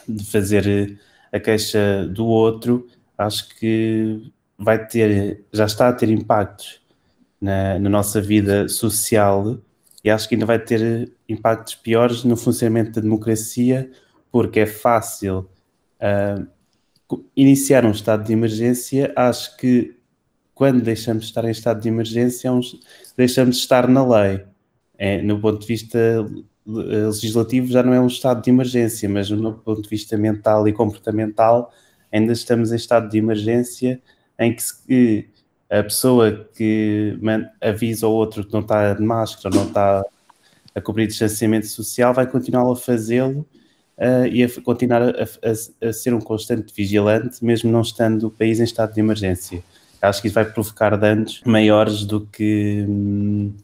[0.07, 0.99] de fazer
[1.31, 6.81] a queixa do outro, acho que vai ter, já está a ter impactos
[7.39, 9.57] na, na nossa vida social
[10.03, 13.89] e acho que ainda vai ter impactos piores no funcionamento da democracia,
[14.31, 15.49] porque é fácil
[15.99, 16.47] uh,
[17.35, 19.13] iniciar um estado de emergência.
[19.15, 19.95] Acho que
[20.53, 22.51] quando deixamos de estar em estado de emergência, é
[23.17, 24.43] deixamos de estar na lei,
[24.97, 25.97] é, no ponto de vista
[26.65, 30.73] legislativo já não é um estado de emergência, mas no ponto de vista mental e
[30.73, 31.73] comportamental
[32.11, 34.01] ainda estamos em estado de emergência
[34.37, 35.29] em que, se,
[35.71, 37.17] a pessoa que
[37.61, 40.03] avisa ao outro que não está de máscara, não está
[40.75, 43.45] a cobrir distanciamento social, vai continuar a fazê-lo
[43.97, 48.31] uh, e a continuar a, a, a, ser um constante vigilante, mesmo não estando o
[48.31, 49.63] país em estado de emergência.
[50.01, 52.85] Acho que isso vai provocar danos maiores do que,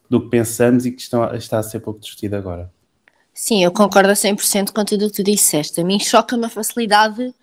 [0.09, 2.71] do que pensamos e que estão, está a ser pouco discutido agora.
[3.33, 5.81] Sim, eu concordo a 100% com tudo o que tu disseste.
[5.81, 7.33] A mim choca-me a facilidade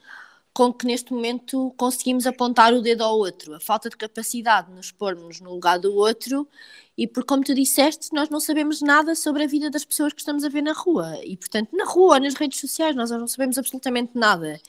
[0.55, 4.75] com que neste momento conseguimos apontar o dedo ao outro, a falta de capacidade de
[4.75, 6.49] nos pormos no lugar do outro
[6.97, 10.21] e por como tu disseste, nós não sabemos nada sobre a vida das pessoas que
[10.21, 11.19] estamos a ver na rua.
[11.25, 14.61] E portanto na rua, nas redes sociais, nós não sabemos absolutamente nada.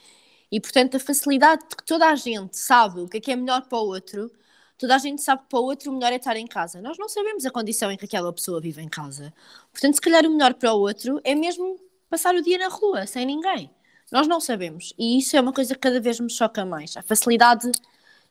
[0.52, 3.36] E portanto a facilidade de que toda a gente sabe o que é que é
[3.36, 4.32] melhor para o outro,
[4.80, 6.98] toda a gente sabe que para o outro o melhor é estar em casa, nós
[6.98, 9.34] não sabemos a condição em que aquela pessoa vive em casa,
[9.72, 13.08] portanto se calhar o melhor para o outro é mesmo passar o dia na rua,
[13.08, 13.70] sem ninguém
[14.12, 14.94] nós não sabemos.
[14.98, 16.96] E isso é uma coisa que cada vez me choca mais.
[16.96, 17.72] A facilidade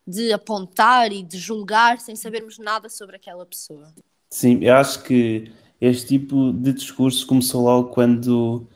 [0.06, 3.92] de apontar e de julgar sem sabermos nada sobre aquela pessoa.
[4.30, 8.66] Sim, eu acho que este tipo de discurso começou logo quando,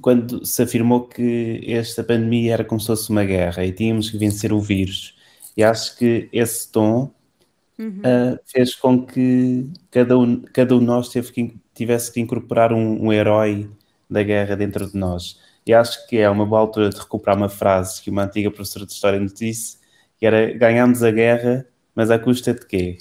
[0.00, 4.18] quando se afirmou que esta pandemia era como se fosse uma guerra e tínhamos que
[4.18, 5.16] vencer o vírus.
[5.56, 7.10] E acho que esse tom
[7.78, 8.00] uhum.
[8.00, 13.06] uh, fez com que cada um, cada um de nós que, tivesse que incorporar um,
[13.06, 13.68] um herói
[14.08, 15.38] da guerra dentro de nós.
[15.68, 18.86] E acho que é uma boa altura de recuperar uma frase que uma antiga professora
[18.86, 19.76] de História nos disse,
[20.18, 22.96] que era ganhamos a guerra, mas à custa de quê?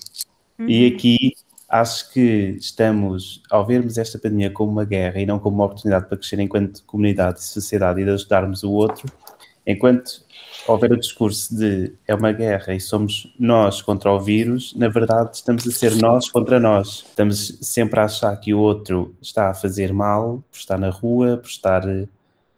[0.60, 0.68] Uhum.
[0.68, 1.34] E aqui
[1.70, 6.08] acho que estamos, ao vermos esta pandemia como uma guerra e não como uma oportunidade
[6.08, 9.10] para crescer enquanto comunidade e sociedade e de ajudarmos o outro,
[9.66, 10.26] enquanto
[10.68, 15.38] houver o discurso de é uma guerra e somos nós contra o vírus, na verdade
[15.38, 17.06] estamos a ser nós contra nós.
[17.08, 21.38] Estamos sempre a achar que o outro está a fazer mal por estar na rua,
[21.38, 21.84] por estar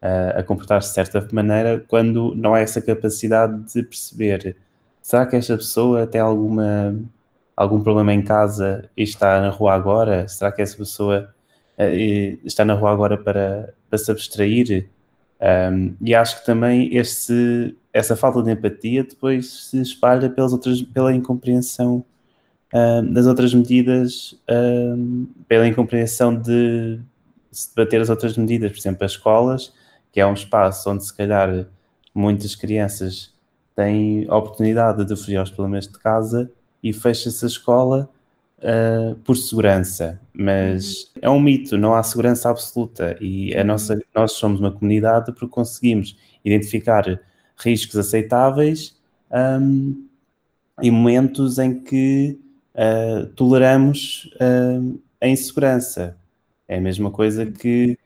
[0.02, 4.56] a comportar-se de certa maneira quando não há essa capacidade de perceber
[5.02, 6.96] será que esta pessoa tem alguma
[7.56, 10.28] algum problema em casa e está na rua agora?
[10.30, 11.34] Será que essa pessoa
[11.78, 14.88] uh, está na rua agora para, para se abstrair?
[15.42, 20.82] Um, e acho que também esse, essa falta de empatia depois se espalha pelas outras,
[20.82, 22.06] pela incompreensão
[23.12, 24.40] das outras medidas,
[25.48, 27.00] pela incompreensão de
[27.52, 29.74] se debater as outras medidas, por exemplo, as escolas
[30.12, 31.68] que é um espaço onde se calhar
[32.14, 33.34] muitas crianças
[33.76, 36.52] têm a oportunidade de fugir aos problemas de casa
[36.84, 38.10] e fecha-se a escola
[38.60, 40.20] uh, por segurança.
[40.34, 41.22] Mas uhum.
[41.22, 43.68] é um mito, não há segurança absoluta e a uhum.
[43.68, 47.20] nossa, nós somos uma comunidade porque conseguimos identificar
[47.58, 48.98] riscos aceitáveis
[49.32, 50.08] um,
[50.82, 52.40] e momentos em que
[52.74, 56.18] uh, toleramos uh, a insegurança.
[56.68, 57.98] É a mesma coisa que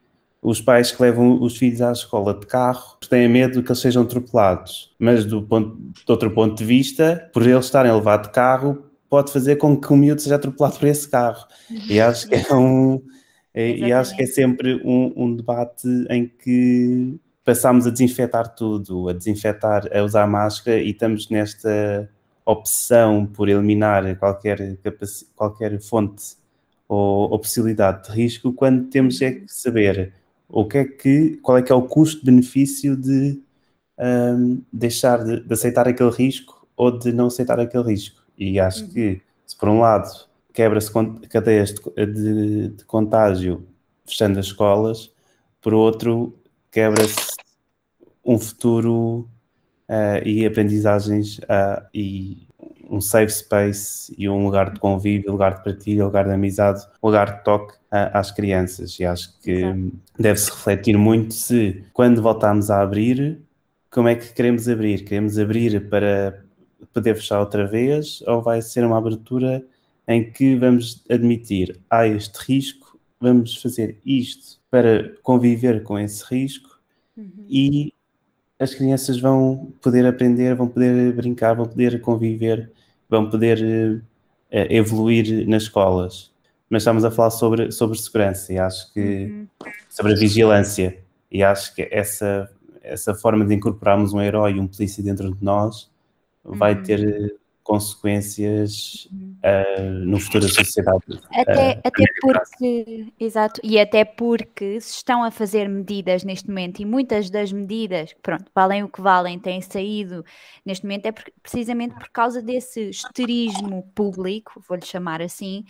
[0.44, 4.04] os pais que levam os filhos à escola de carro têm medo que eles sejam
[4.04, 4.94] atropelados.
[5.00, 8.84] Mas do ponto, de outro ponto de vista, por eles estarem a levar de carro,
[9.10, 11.48] pode fazer com que o miúdo seja atropelado por esse carro.
[11.88, 13.02] E acho que é um.
[13.56, 19.14] e acho que é sempre um, um debate em que passamos a desinfetar tudo, a
[19.14, 22.10] desinfetar, a usar máscara e estamos nesta
[22.46, 24.78] opção por eliminar qualquer,
[25.36, 26.36] qualquer fonte
[26.88, 30.14] ou, ou possibilidade de risco, quando temos é que saber
[30.54, 33.42] o que é que, qual é que é o custo-benefício de
[33.98, 38.22] um, deixar de, de, aceitar aquele risco ou de não aceitar aquele risco.
[38.38, 38.90] E acho uhum.
[38.92, 40.08] que, se por um lado
[40.54, 40.92] quebra-se
[41.28, 43.66] cadeias de, de, de, contágio
[44.06, 45.12] fechando as escolas,
[45.60, 46.38] por outro
[46.70, 47.34] quebra-se
[48.24, 49.28] um futuro
[49.90, 52.48] uh, e aprendizagens uh, e
[52.90, 57.38] um safe space e um lugar de convívio, lugar de partilha, lugar de amizade, lugar
[57.38, 59.00] de toque às crianças.
[59.00, 59.64] E acho que
[60.18, 63.40] deve-se refletir muito se, quando voltarmos a abrir,
[63.90, 65.04] como é que queremos abrir?
[65.04, 66.44] Queremos abrir para
[66.92, 69.64] poder fechar outra vez ou vai ser uma abertura
[70.08, 76.80] em que vamos admitir há este risco, vamos fazer isto para conviver com esse risco
[77.16, 77.46] uhum.
[77.48, 77.93] e
[78.60, 82.72] as crianças vão poder aprender, vão poder brincar, vão poder conviver
[83.14, 84.02] vão poder
[84.52, 86.32] uh, evoluir nas escolas.
[86.68, 89.48] Mas estamos a falar sobre, sobre segurança e acho que uhum.
[89.88, 90.98] sobre a vigilância
[91.32, 92.50] e acho que essa,
[92.82, 95.92] essa forma de incorporarmos um herói e um polícia dentro de nós
[96.44, 96.84] vai uhum.
[96.84, 101.04] ter consequências uh, no futuro da sociedade.
[101.32, 106.82] Até, uh, até porque, exato, e até porque se estão a fazer medidas neste momento
[106.82, 110.26] e muitas das medidas, pronto, valem o que valem, têm saído
[110.66, 115.64] neste momento, é por, precisamente por causa desse esterismo público, vou-lhe chamar assim,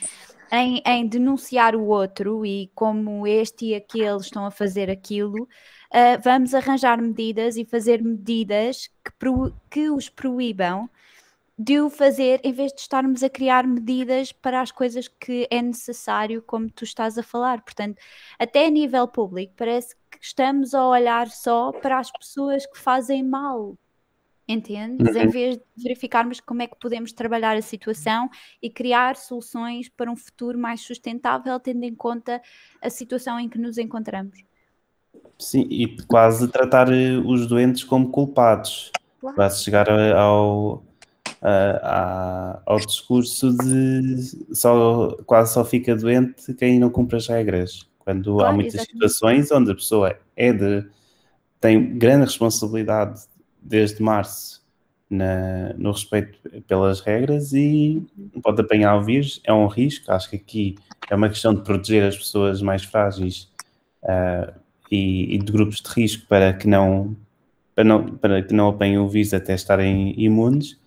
[0.52, 6.22] em, em, denunciar o outro e como este e aquele estão a fazer aquilo, uh,
[6.24, 10.90] vamos arranjar medidas e fazer medidas que, pro, que os proíbam
[11.64, 15.62] de o fazer em vez de estarmos a criar medidas para as coisas que é
[15.62, 17.62] necessário, como tu estás a falar.
[17.62, 17.98] Portanto,
[18.38, 23.24] até a nível público, parece que estamos a olhar só para as pessoas que fazem
[23.24, 23.78] mal.
[24.46, 25.16] Entendes?
[25.16, 25.22] Uhum.
[25.22, 28.30] Em vez de verificarmos como é que podemos trabalhar a situação
[28.62, 32.42] e criar soluções para um futuro mais sustentável, tendo em conta
[32.82, 34.38] a situação em que nos encontramos.
[35.40, 38.92] Sim, e quase tratar eh, os doentes como culpados.
[39.22, 39.38] Claro.
[39.38, 40.84] Para chegar ao,
[41.44, 47.88] uh, ao discurso de só, quase só fica doente quem não cumpre as regras.
[48.00, 48.94] Quando claro, há muitas exatamente.
[48.94, 50.86] situações onde a pessoa é de,
[51.60, 53.22] tem grande responsabilidade
[53.62, 54.62] desde março
[55.10, 58.02] na, no respeito pelas regras e
[58.42, 60.12] pode apanhar o vírus, é um risco.
[60.12, 60.76] Acho que aqui
[61.10, 63.50] é uma questão de proteger as pessoas mais frágeis
[64.04, 64.52] uh,
[64.92, 67.16] e, e, de grupos de risco para que não
[67.76, 70.78] para, não, para que não apanhem o vírus até estarem imunes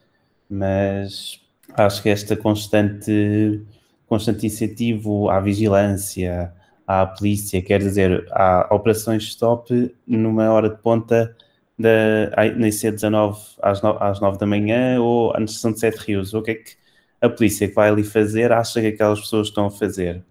[0.49, 1.41] mas
[1.75, 3.63] acho que esta constante,
[4.07, 6.53] constante incentivo à vigilância,
[6.87, 11.37] à polícia, quer dizer, há operações stop numa hora de ponta
[11.79, 16.33] da, na IC19 às, no, às 9 da manhã ou na estação de Sete Rios.
[16.33, 16.77] O que é que
[17.21, 20.23] a polícia que vai ali fazer acha que aquelas pessoas estão a fazer?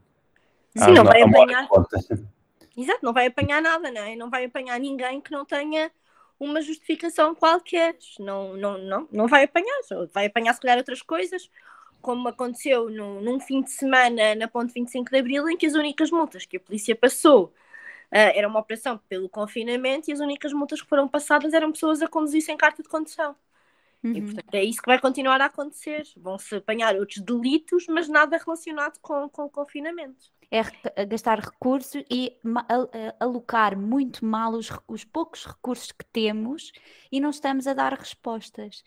[0.75, 1.67] Sim, não vai apanhar.
[2.78, 4.15] Exato, não vai apanhar nada, não é?
[4.15, 5.89] Não vai apanhar ninguém que não tenha
[6.39, 7.98] uma justificação qualquer.
[8.19, 9.80] Não, não, não, não vai apanhar,
[10.13, 11.50] vai apanhar se calhar outras coisas,
[12.02, 15.74] como aconteceu no, num fim de semana na ponte 25 de Abril, em que as
[15.74, 17.52] únicas multas que a polícia passou uh,
[18.12, 22.08] era uma operação pelo confinamento e as únicas multas que foram passadas eram pessoas a
[22.08, 23.36] conduzir sem carta de condução.
[24.04, 24.13] Uhum.
[24.13, 26.04] E, portanto, é isso que vai continuar a acontecer.
[26.17, 32.38] Vão-se apanhar outros delitos, mas nada relacionado com, com o confinamento é gastar recursos e
[33.19, 36.71] alocar muito mal os, os poucos recursos que temos
[37.12, 38.84] e não estamos a dar respostas.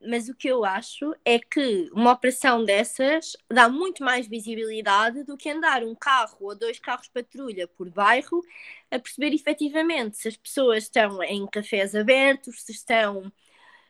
[0.00, 5.36] Mas o que eu acho é que uma operação dessas dá muito mais visibilidade do
[5.36, 8.42] que andar um carro ou dois carros patrulha por bairro
[8.90, 13.32] a perceber efetivamente se as pessoas estão em cafés abertos, se estão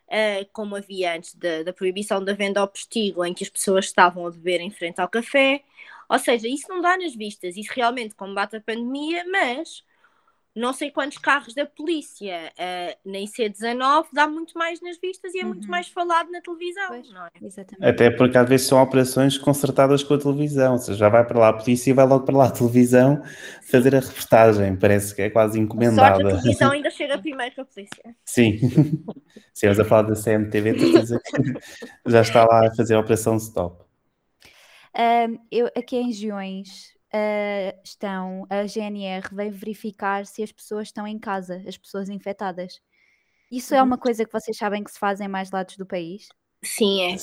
[0.08, 3.86] Uh, como havia antes da, da, proibição da venda ao postigo, em que as pessoas
[3.86, 5.64] estavam a beber em frente ao café,
[6.08, 9.84] ou seja, isso não dá nas vistas, isso realmente combate a pandemia, mas
[10.56, 15.40] não sei quantos carros da polícia uh, na IC19 dá muito mais nas vistas e
[15.40, 15.50] é uhum.
[15.50, 17.30] muito mais falado na televisão, pois, não é?
[17.42, 17.86] Exatamente.
[17.86, 21.38] Até porque às vezes são operações concertadas com a televisão, ou seja, já vai para
[21.38, 23.22] lá a polícia e vai logo para lá a televisão
[23.70, 26.22] fazer a reportagem, parece que é quase encomendada.
[26.22, 28.16] Sorte, a televisão ainda chega primeiro que a polícia.
[28.24, 28.58] Sim,
[29.52, 30.74] se a falar da CMTV,
[32.06, 33.85] já está lá a fazer a operação stop.
[34.96, 41.06] Uh, eu, aqui em Giões uh, estão, a GNR vem verificar se as pessoas estão
[41.06, 42.80] em casa, as pessoas infectadas.
[43.52, 43.86] Isso é uhum.
[43.86, 46.28] uma coisa que vocês sabem que se faz em mais lados do país?
[46.64, 47.16] Sim, é.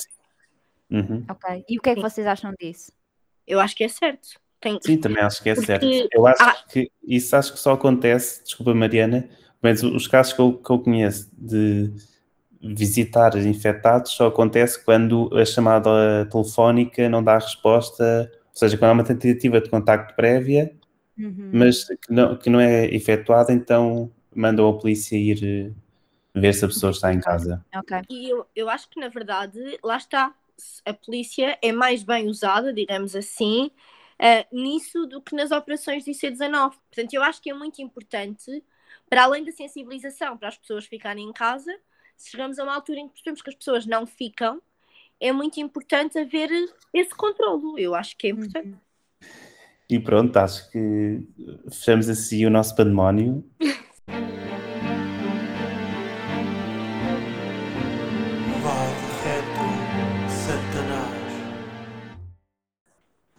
[0.96, 1.26] Uhum.
[1.30, 1.66] Ok.
[1.68, 2.92] E o que é que vocês acham disso?
[3.48, 4.40] Eu acho que é certo.
[4.62, 4.80] Tem...
[4.82, 5.66] Sim, também acho que é Porque...
[5.66, 5.86] certo.
[6.12, 6.56] Eu acho ah.
[6.70, 9.28] que isso acho que só acontece, desculpa Mariana,
[9.62, 11.92] mas os casos que eu, que eu conheço de
[12.64, 18.94] visitar infectados só acontece quando a chamada telefónica não dá resposta, ou seja, quando há
[18.94, 20.74] uma tentativa de contacto prévia,
[21.18, 21.52] uhum.
[21.54, 25.72] mas que não, que não é efetuada, então mandam a polícia ir eh,
[26.40, 27.64] ver se a pessoa está em casa.
[27.76, 28.02] Okay.
[28.10, 30.34] E eu, eu acho que, na verdade, lá está,
[30.86, 33.70] a polícia é mais bem usada, digamos assim,
[34.20, 36.72] uh, nisso do que nas operações de IC19.
[36.72, 38.64] Portanto, eu acho que é muito importante,
[39.10, 41.72] para além da sensibilização para as pessoas ficarem em casa,
[42.18, 44.62] se chegamos a uma altura em que percebemos que as pessoas não ficam,
[45.20, 46.50] é muito importante haver
[46.94, 47.78] esse controlo.
[47.80, 48.78] Eu acho que é importante.
[49.90, 51.28] E pronto, acho que
[51.70, 53.44] fechamos assim o nosso pandemónio.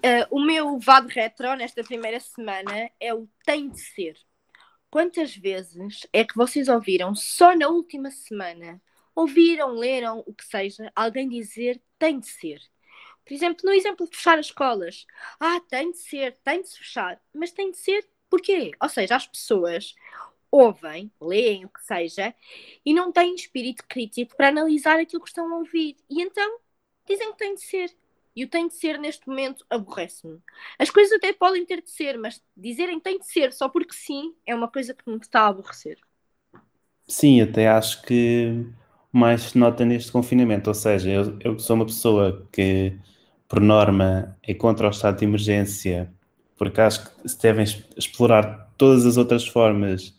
[0.04, 4.14] Uh, o meu VAD retro nesta primeira semana é o tem de ser.
[4.94, 8.80] Quantas vezes é que vocês ouviram só na última semana,
[9.12, 12.60] ouviram, leram, o que seja, alguém dizer tem de ser?
[13.24, 15.04] Por exemplo, no exemplo de fechar as escolas.
[15.40, 17.20] Ah, tem de ser, tem de se fechar.
[17.34, 18.70] Mas tem de ser porquê?
[18.80, 19.96] Ou seja, as pessoas
[20.48, 22.32] ouvem, leem, o que seja,
[22.86, 25.96] e não têm espírito crítico para analisar aquilo que estão a ouvir.
[26.08, 26.60] E então
[27.04, 27.90] dizem que tem de ser.
[28.36, 30.40] E o tem de ser neste momento aborrece-me.
[30.78, 34.34] As coisas até podem ter de ser, mas dizerem tem de ser só porque sim
[34.46, 35.98] é uma coisa que me está a aborrecer.
[37.06, 38.66] Sim, até acho que
[39.12, 40.68] mais se nota neste confinamento.
[40.68, 42.98] Ou seja, eu, eu sou uma pessoa que,
[43.48, 46.12] por norma, é contra o estado de emergência,
[46.56, 47.64] porque acho que se devem
[47.96, 50.14] explorar todas as outras formas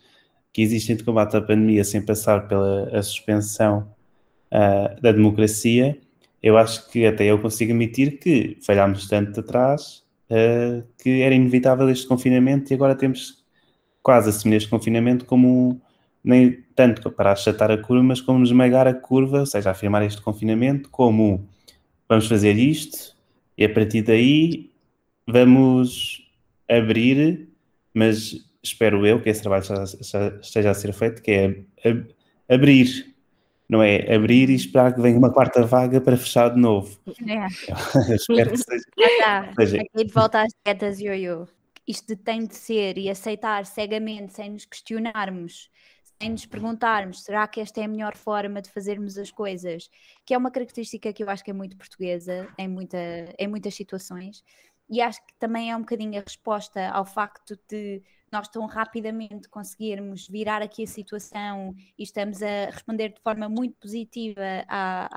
[0.54, 3.94] que existem de combate à pandemia sem passar pela a suspensão
[4.54, 6.00] uh, da democracia
[6.46, 11.90] eu acho que até eu consigo admitir que falhámos tanto atrás uh, que era inevitável
[11.90, 13.44] este confinamento e agora temos
[14.04, 15.82] quase assumir este confinamento como
[16.24, 20.22] nem tanto para achatar a curva, mas como esmagar a curva, ou seja, afirmar este
[20.22, 21.50] confinamento como
[22.08, 23.16] vamos fazer isto
[23.58, 24.72] e a partir daí
[25.26, 26.30] vamos
[26.70, 27.50] abrir,
[27.92, 29.64] mas espero eu que esse trabalho
[30.44, 32.06] esteja a ser feito, que é
[32.48, 33.15] abrir
[33.68, 36.98] não é abrir e esperar que venha uma quarta vaga para fechar de novo.
[37.28, 37.48] É.
[38.16, 38.86] espero que seja.
[39.26, 39.54] Ah, tá.
[39.56, 39.82] seja.
[39.82, 41.48] Aqui de volta às dietas ioiô.
[41.88, 45.70] Isto tem de ser e aceitar cegamente, sem nos questionarmos,
[46.20, 49.90] sem nos perguntarmos, será que esta é a melhor forma de fazermos as coisas?
[50.26, 52.98] Que é uma característica que eu acho que é muito portuguesa em, muita,
[53.38, 54.44] em muitas situações.
[54.90, 58.02] E acho que também é um bocadinho a resposta ao facto de
[58.32, 63.76] nós tão rapidamente conseguirmos virar aqui a situação e estamos a responder de forma muito
[63.78, 65.10] positiva à,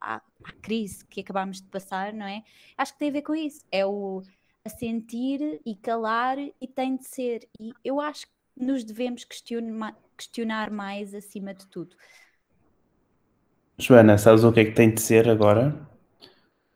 [0.00, 0.22] à, à
[0.62, 2.42] crise que acabámos de passar, não é?
[2.76, 3.64] Acho que tem a ver com isso.
[3.72, 4.22] É o
[4.64, 7.46] a sentir e calar e tem de ser.
[7.60, 11.94] E eu acho que nos devemos questionar, questionar mais acima de tudo.
[13.76, 15.86] Joana, sabes o que é que tem de ser agora?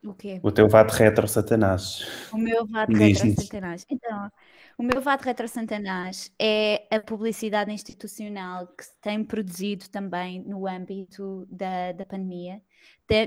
[0.05, 0.39] O quê?
[0.43, 2.07] O teu vato retro Satanás.
[2.33, 3.87] O meu vato retro Satanás.
[3.89, 4.31] Então,
[4.79, 10.69] o meu vato retro Satanás é a publicidade institucional que se tem produzido também no
[10.69, 12.63] âmbito da, da pandemia.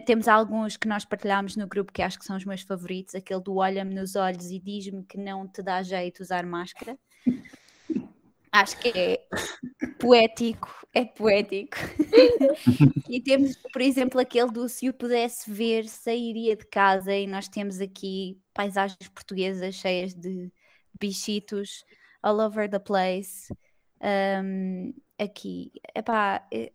[0.05, 3.41] temos alguns que nós partilhamos no grupo que acho que são os meus favoritos, aquele
[3.41, 6.97] do olha-me nos olhos e diz-me que não te dá jeito usar máscara.
[8.53, 9.25] Acho que é
[9.97, 11.77] poético, é poético.
[13.09, 17.47] e temos, por exemplo, aquele do se o pudesse ver, sairia de casa, e nós
[17.47, 20.51] temos aqui paisagens portuguesas cheias de
[21.01, 21.83] bichitos
[22.21, 23.53] all over the place.
[24.01, 26.71] Um, aqui, epá, eh,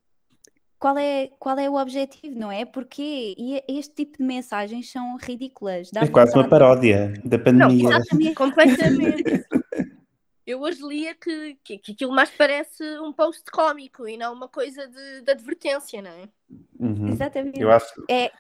[0.79, 2.65] qual é, qual é o objetivo, não é?
[2.65, 3.35] Porque
[3.69, 5.91] este tipo de mensagens são ridículas.
[5.91, 7.89] Dá é quase uma paródia da pandemia.
[7.89, 9.25] Não, exatamente, completamente.
[10.47, 14.49] Eu hoje lia que, que, que, aquilo mais parece um post cómico e não uma
[14.49, 16.29] coisa de, de advertência, não é?
[16.79, 17.09] Uhum.
[17.09, 17.61] Exatamente.
[17.61, 18.31] Eu acho, é,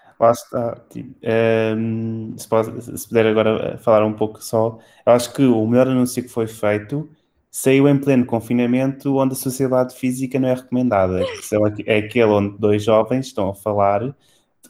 [1.76, 5.88] Um, se, pode, se, puder agora falar um pouco só, eu acho que o melhor
[5.88, 7.08] anúncio que foi feito
[7.50, 11.22] saiu em pleno confinamento, onde a sociedade física não é recomendada.
[11.86, 14.14] É aquele onde dois jovens estão a falar,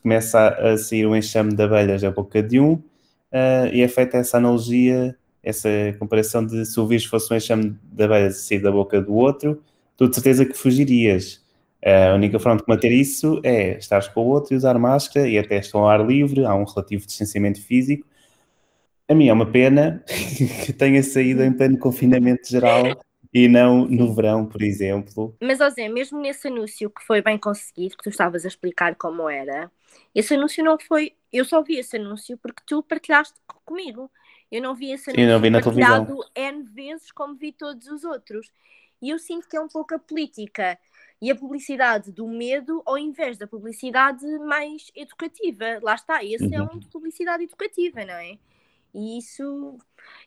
[0.02, 4.18] começa a sair um enxame de abelhas da boca de um, uh, e é feita
[4.18, 5.68] essa analogia, essa
[5.98, 9.14] comparação de se o vírus fosse um enxame de abelhas a sair da boca do
[9.14, 9.62] outro,
[9.96, 11.44] tu de certeza que fugirias.
[11.86, 15.38] A única forma de combater isso é estar com o outro e usar máscara e
[15.38, 18.04] até estão ao ar livre, há um relativo distanciamento físico.
[19.08, 20.02] A mim é uma pena
[20.66, 22.86] que tenha saído em pleno confinamento geral
[23.32, 25.36] e não no verão, por exemplo.
[25.40, 29.30] Mas, Zé, mesmo nesse anúncio que foi bem conseguido, que tu estavas a explicar como
[29.30, 29.70] era,
[30.12, 31.12] esse anúncio não foi.
[31.32, 33.34] Eu só vi esse anúncio porque tu partilhaste
[33.64, 34.10] comigo.
[34.50, 36.30] Eu não vi esse anúncio não vi na partilhado televisão.
[36.34, 38.50] N vezes como vi todos os outros.
[39.00, 40.76] E eu sinto que é um pouco a política
[41.20, 45.78] e a publicidade do medo ao invés da publicidade mais educativa.
[45.82, 46.68] Lá está, esse é uhum.
[46.68, 48.38] é um de publicidade educativa, não é?
[48.94, 49.76] E isso,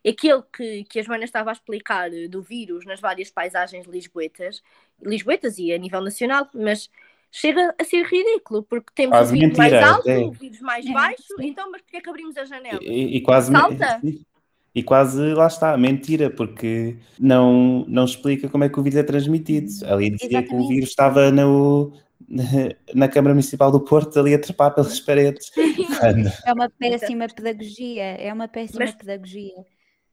[0.08, 4.62] aquele que, que a Joana estava a explicar do vírus nas várias paisagens lisboetas,
[5.02, 6.90] lisboetas e a nível nacional, mas
[7.32, 10.20] chega a ser ridículo, porque temos quase o vírus mentira, mais alto, é.
[10.20, 12.80] o vírus mais é, baixo, então mas porquê é que abrimos a janela?
[12.82, 14.02] E, e quase Salta?
[14.74, 19.04] E quase lá está, mentira, porque não, não explica como é que o vírus é
[19.04, 19.68] transmitido.
[19.86, 20.50] Ali dizia Exatamente.
[20.50, 21.92] que o vírus estava no,
[22.94, 25.52] na Câmara Municipal do Porto, ali a trepar pelas paredes.
[26.46, 29.54] é uma péssima pedagogia, é uma péssima mas, pedagogia.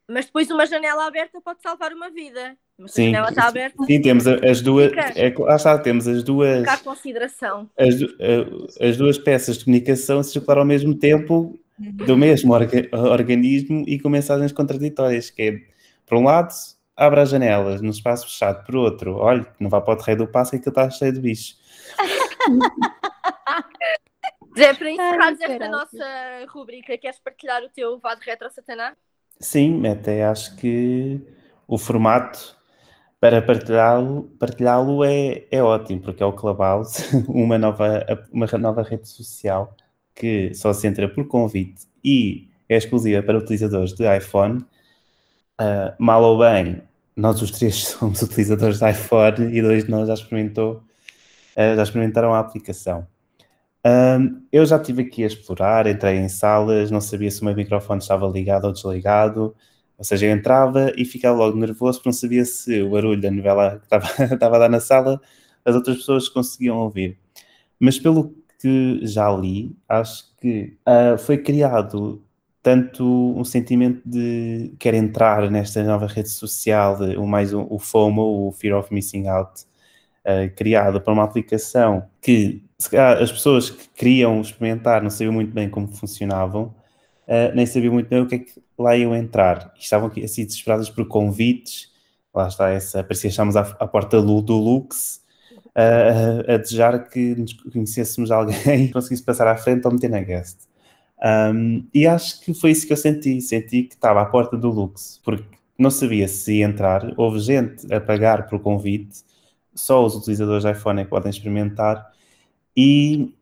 [0.08, 2.56] Mas depois uma janela aberta pode salvar uma vida.
[2.78, 3.84] Mas sim, a janela está aberta.
[3.84, 4.92] Sim, temos as duas.
[5.16, 6.60] É, lá está, temos as duas.
[6.60, 7.68] Ficar consideração.
[7.78, 7.94] As,
[8.80, 14.08] as duas peças de comunicação circular ao mesmo tempo do mesmo orga organismo e com
[14.08, 15.58] mensagens contraditórias, que é,
[16.06, 16.54] por um lado,
[16.96, 20.30] abre as janelas no espaço fechado, por outro, olha, não vá para o terreiro do
[20.30, 21.58] passo que está cheio de bichos.
[24.56, 28.96] Zé, para encerrar esta nossa rubrica, queres partilhar o teu vado retro Satanás?
[29.38, 31.20] Sim, até acho que
[31.68, 32.56] o formato
[33.20, 39.06] para partilhá-lo partilhá é, é ótimo, porque é o Clubhouse, uma nova, uma nova rede
[39.06, 39.76] social
[40.16, 44.64] que só se entra por convite e é exclusiva para utilizadores de iPhone.
[45.60, 46.82] Uh, mal ou bem,
[47.14, 50.82] nós os três somos utilizadores de iPhone e dois de nós já, experimentou,
[51.56, 53.06] uh, já experimentaram a aplicação.
[53.86, 57.54] Um, eu já estive aqui a explorar, entrei em salas, não sabia se o meu
[57.54, 59.54] microfone estava ligado ou desligado,
[59.96, 63.30] ou seja, eu entrava e ficava logo nervoso porque não sabia se o barulho da
[63.30, 65.20] novela que estava, estava a dar na sala
[65.64, 67.18] as outras pessoas conseguiam ouvir.
[67.78, 72.22] Mas pelo que já li, acho que uh, foi criado
[72.62, 73.04] tanto
[73.38, 78.52] um sentimento de quer entrar nesta nova rede social, o mais um, o FOMO, o
[78.52, 79.62] Fear of Missing Out,
[80.24, 82.64] uh, criado para uma aplicação que
[83.20, 86.74] as pessoas que queriam experimentar não sabiam muito bem como funcionavam,
[87.28, 89.72] uh, nem sabiam muito bem o que é que lá iam entrar.
[89.78, 91.92] estavam assim desesperadas por convites,
[92.34, 95.22] lá está essa, parecia que estávamos à, à porta do Lux,
[95.76, 100.20] uh, a desejar que nos conhecêssemos alguém e conseguisse passar à frente ou meter na
[100.20, 100.60] guest.
[101.22, 103.40] Um, e acho que foi isso que eu senti.
[103.40, 105.44] Senti que estava à porta do Lux, porque
[105.78, 107.12] não sabia se ia entrar.
[107.16, 109.24] Houve gente a pagar por convite,
[109.74, 112.10] só os utilizadores de iPhone é que podem experimentar.
[112.76, 113.34] E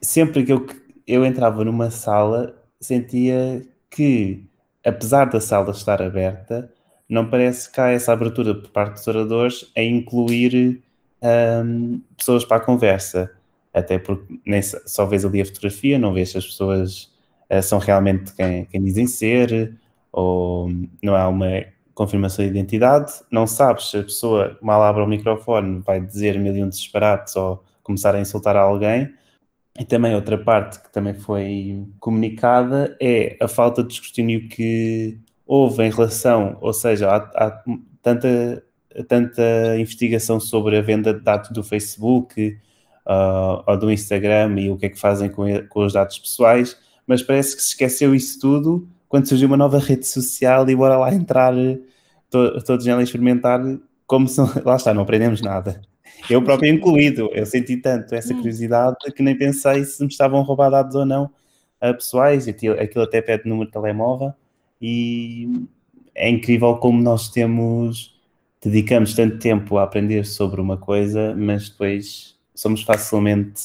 [0.00, 0.66] sempre que eu,
[1.06, 4.44] eu entrava numa sala, sentia que,
[4.84, 6.70] apesar da sala estar aberta,
[7.08, 10.82] não parece que há essa abertura por parte dos oradores a incluir
[11.24, 13.30] um, pessoas para a conversa.
[13.72, 17.12] Até porque nem só vês ali a fotografia, não vês se as pessoas
[17.50, 19.76] uh, são realmente quem, quem, dizem ser,
[20.12, 20.70] ou
[21.02, 21.64] não há uma
[21.94, 23.12] confirmação de identidade.
[23.30, 27.34] Não sabes se a pessoa, mal abre o microfone, vai dizer mil e um disparates
[27.36, 29.12] ou começar a insultar alguém.
[29.78, 35.82] E também outra parte que também foi comunicada é a falta de escrutínio que houve
[35.84, 37.16] em relação, ou seja, há,
[37.46, 37.64] há
[38.00, 38.62] tanta
[39.02, 39.42] tanta
[39.78, 42.58] investigação sobre a venda de dados do Facebook
[43.06, 46.76] uh, ou do Instagram e o que é que fazem com, com, os dados pessoais,
[47.06, 50.96] mas parece que se esqueceu isso tudo quando surgiu uma nova rede social e bora
[50.96, 51.52] lá entrar
[52.30, 53.60] to, todos nela experimentar
[54.06, 55.80] como se lá está, não aprendemos nada.
[56.28, 58.38] Eu próprio incluído, eu senti tanto essa hum.
[58.38, 61.30] curiosidade que nem pensei se me estavam a roubar dados ou não
[61.80, 64.32] a pessoais, aquilo, aquilo até pede número de telemóvel
[64.80, 65.66] e
[66.14, 68.13] é incrível como nós temos
[68.64, 73.62] dedicamos tanto tempo a aprender sobre uma coisa, mas depois somos facilmente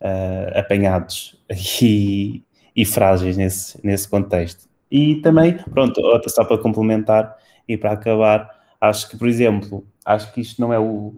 [0.00, 1.36] uh, apanhados
[1.82, 2.42] e,
[2.74, 4.68] e, frágeis nesse, nesse contexto.
[4.90, 8.50] E também, pronto, só para complementar e para acabar,
[8.80, 11.14] acho que, por exemplo, acho que isto não é o.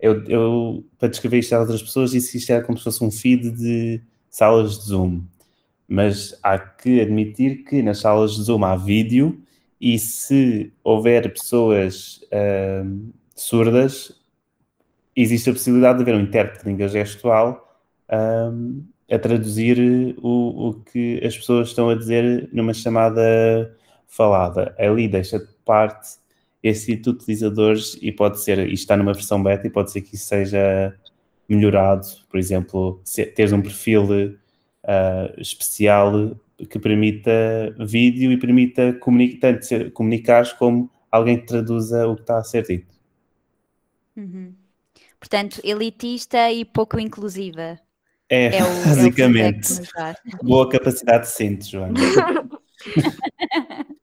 [0.00, 3.04] Eu, eu para descrever isto a outras pessoas, disse que isto era como se fosse
[3.04, 5.22] um feed de salas de Zoom.
[5.86, 9.40] Mas há que admitir que nas salas de Zoom há vídeo
[9.82, 14.14] e se houver pessoas uh, surdas,
[15.16, 17.76] existe a possibilidade de haver um intérprete de língua gestual
[18.08, 23.76] uh, a traduzir o, o que as pessoas estão a dizer numa chamada
[24.06, 24.72] falada.
[24.78, 26.10] Ali deixa de parte
[26.62, 30.02] esse tipo de utilizadores e pode ser, isto está numa versão beta e pode ser
[30.02, 30.96] que isso seja
[31.48, 33.02] melhorado, por exemplo,
[33.34, 36.36] teres um perfil uh, especial
[36.66, 37.30] que permita
[37.78, 42.44] vídeo e permita comuni tanto ser, comunicar como alguém que traduza o que está a
[42.44, 42.94] ser dito.
[44.16, 44.54] Uhum.
[45.18, 47.78] Portanto, elitista e pouco inclusiva.
[48.28, 49.72] É, é o, basicamente.
[49.96, 52.00] É o Boa capacidade de síntese, Joana.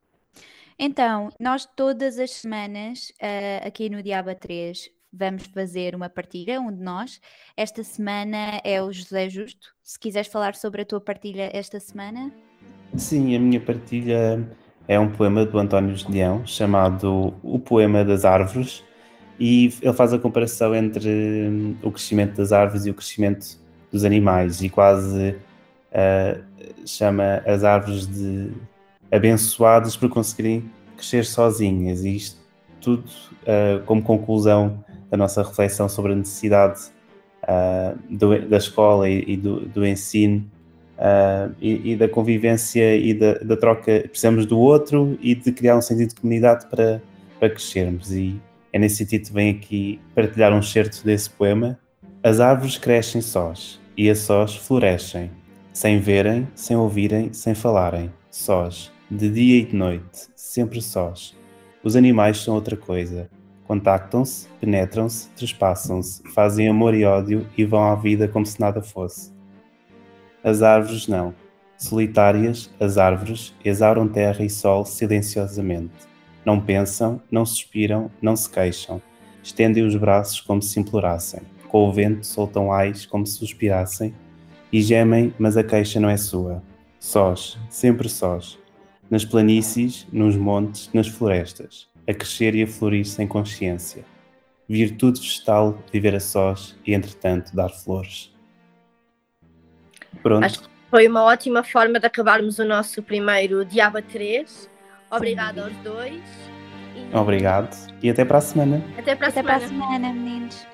[0.77, 6.71] então, nós todas as semanas, uh, aqui no Diaba 3, vamos fazer uma partilha, um
[6.71, 7.19] de nós.
[7.57, 9.75] Esta semana é o José Justo.
[9.81, 12.31] Se quiseres falar sobre a tua partilha esta semana.
[12.95, 14.47] Sim, a minha partilha
[14.87, 18.83] é um poema do António Julião chamado O Poema das Árvores
[19.39, 21.09] e ele faz a comparação entre
[21.47, 23.57] hum, o crescimento das árvores e o crescimento
[23.91, 25.35] dos animais e quase
[25.91, 26.43] uh,
[26.85, 28.51] chama as árvores de
[29.11, 32.39] abençoadas por conseguirem crescer sozinhas e isto
[32.81, 33.05] tudo
[33.43, 36.81] uh, como conclusão da nossa reflexão sobre a necessidade
[37.43, 40.49] uh, do, da escola e, e do, do ensino
[40.99, 45.77] uh, e, e, da convivência e da, da, troca, precisamos do outro e de criar
[45.77, 47.01] um sentido de comunidade para,
[47.39, 48.11] para crescermos.
[48.11, 48.39] E
[48.71, 51.79] é nesse sentido que vem aqui partilhar um certo desse poema.
[52.21, 55.31] As árvores crescem sós e a sós florescem,
[55.73, 61.35] sem verem, sem ouvirem, sem falarem, sós, de dia e de noite, sempre sós.
[61.81, 63.29] Os animais são outra coisa.
[63.65, 69.38] Contactam-se, penetram-se, trespassam-se, fazem amor e ódio e vão à vida como se nada fosse.
[70.43, 71.33] As árvores não.
[71.77, 76.07] Solitárias, as árvores exauram terra e sol silenciosamente.
[76.45, 79.01] Não pensam, não suspiram, não se queixam.
[79.43, 81.41] Estendem os braços como se implorassem.
[81.67, 84.13] Com o vento soltam ais como se suspirassem.
[84.71, 86.63] E gemem, mas a queixa não é sua.
[86.99, 88.57] Sós, sempre sós.
[89.09, 91.87] Nas planícies, nos montes, nas florestas.
[92.07, 94.05] A crescer e a florir sem consciência.
[94.67, 98.31] Virtude vegetal, viver a sós e, entretanto, dar flores.
[100.21, 100.43] Pronto.
[100.45, 104.69] Acho que foi uma ótima forma de acabarmos o nosso primeiro Diaba 3.
[105.11, 106.21] Obrigada aos dois.
[107.13, 108.83] Obrigado e até para a semana.
[108.97, 109.57] Até para a Até semana.
[109.59, 110.67] para a semana, meninos.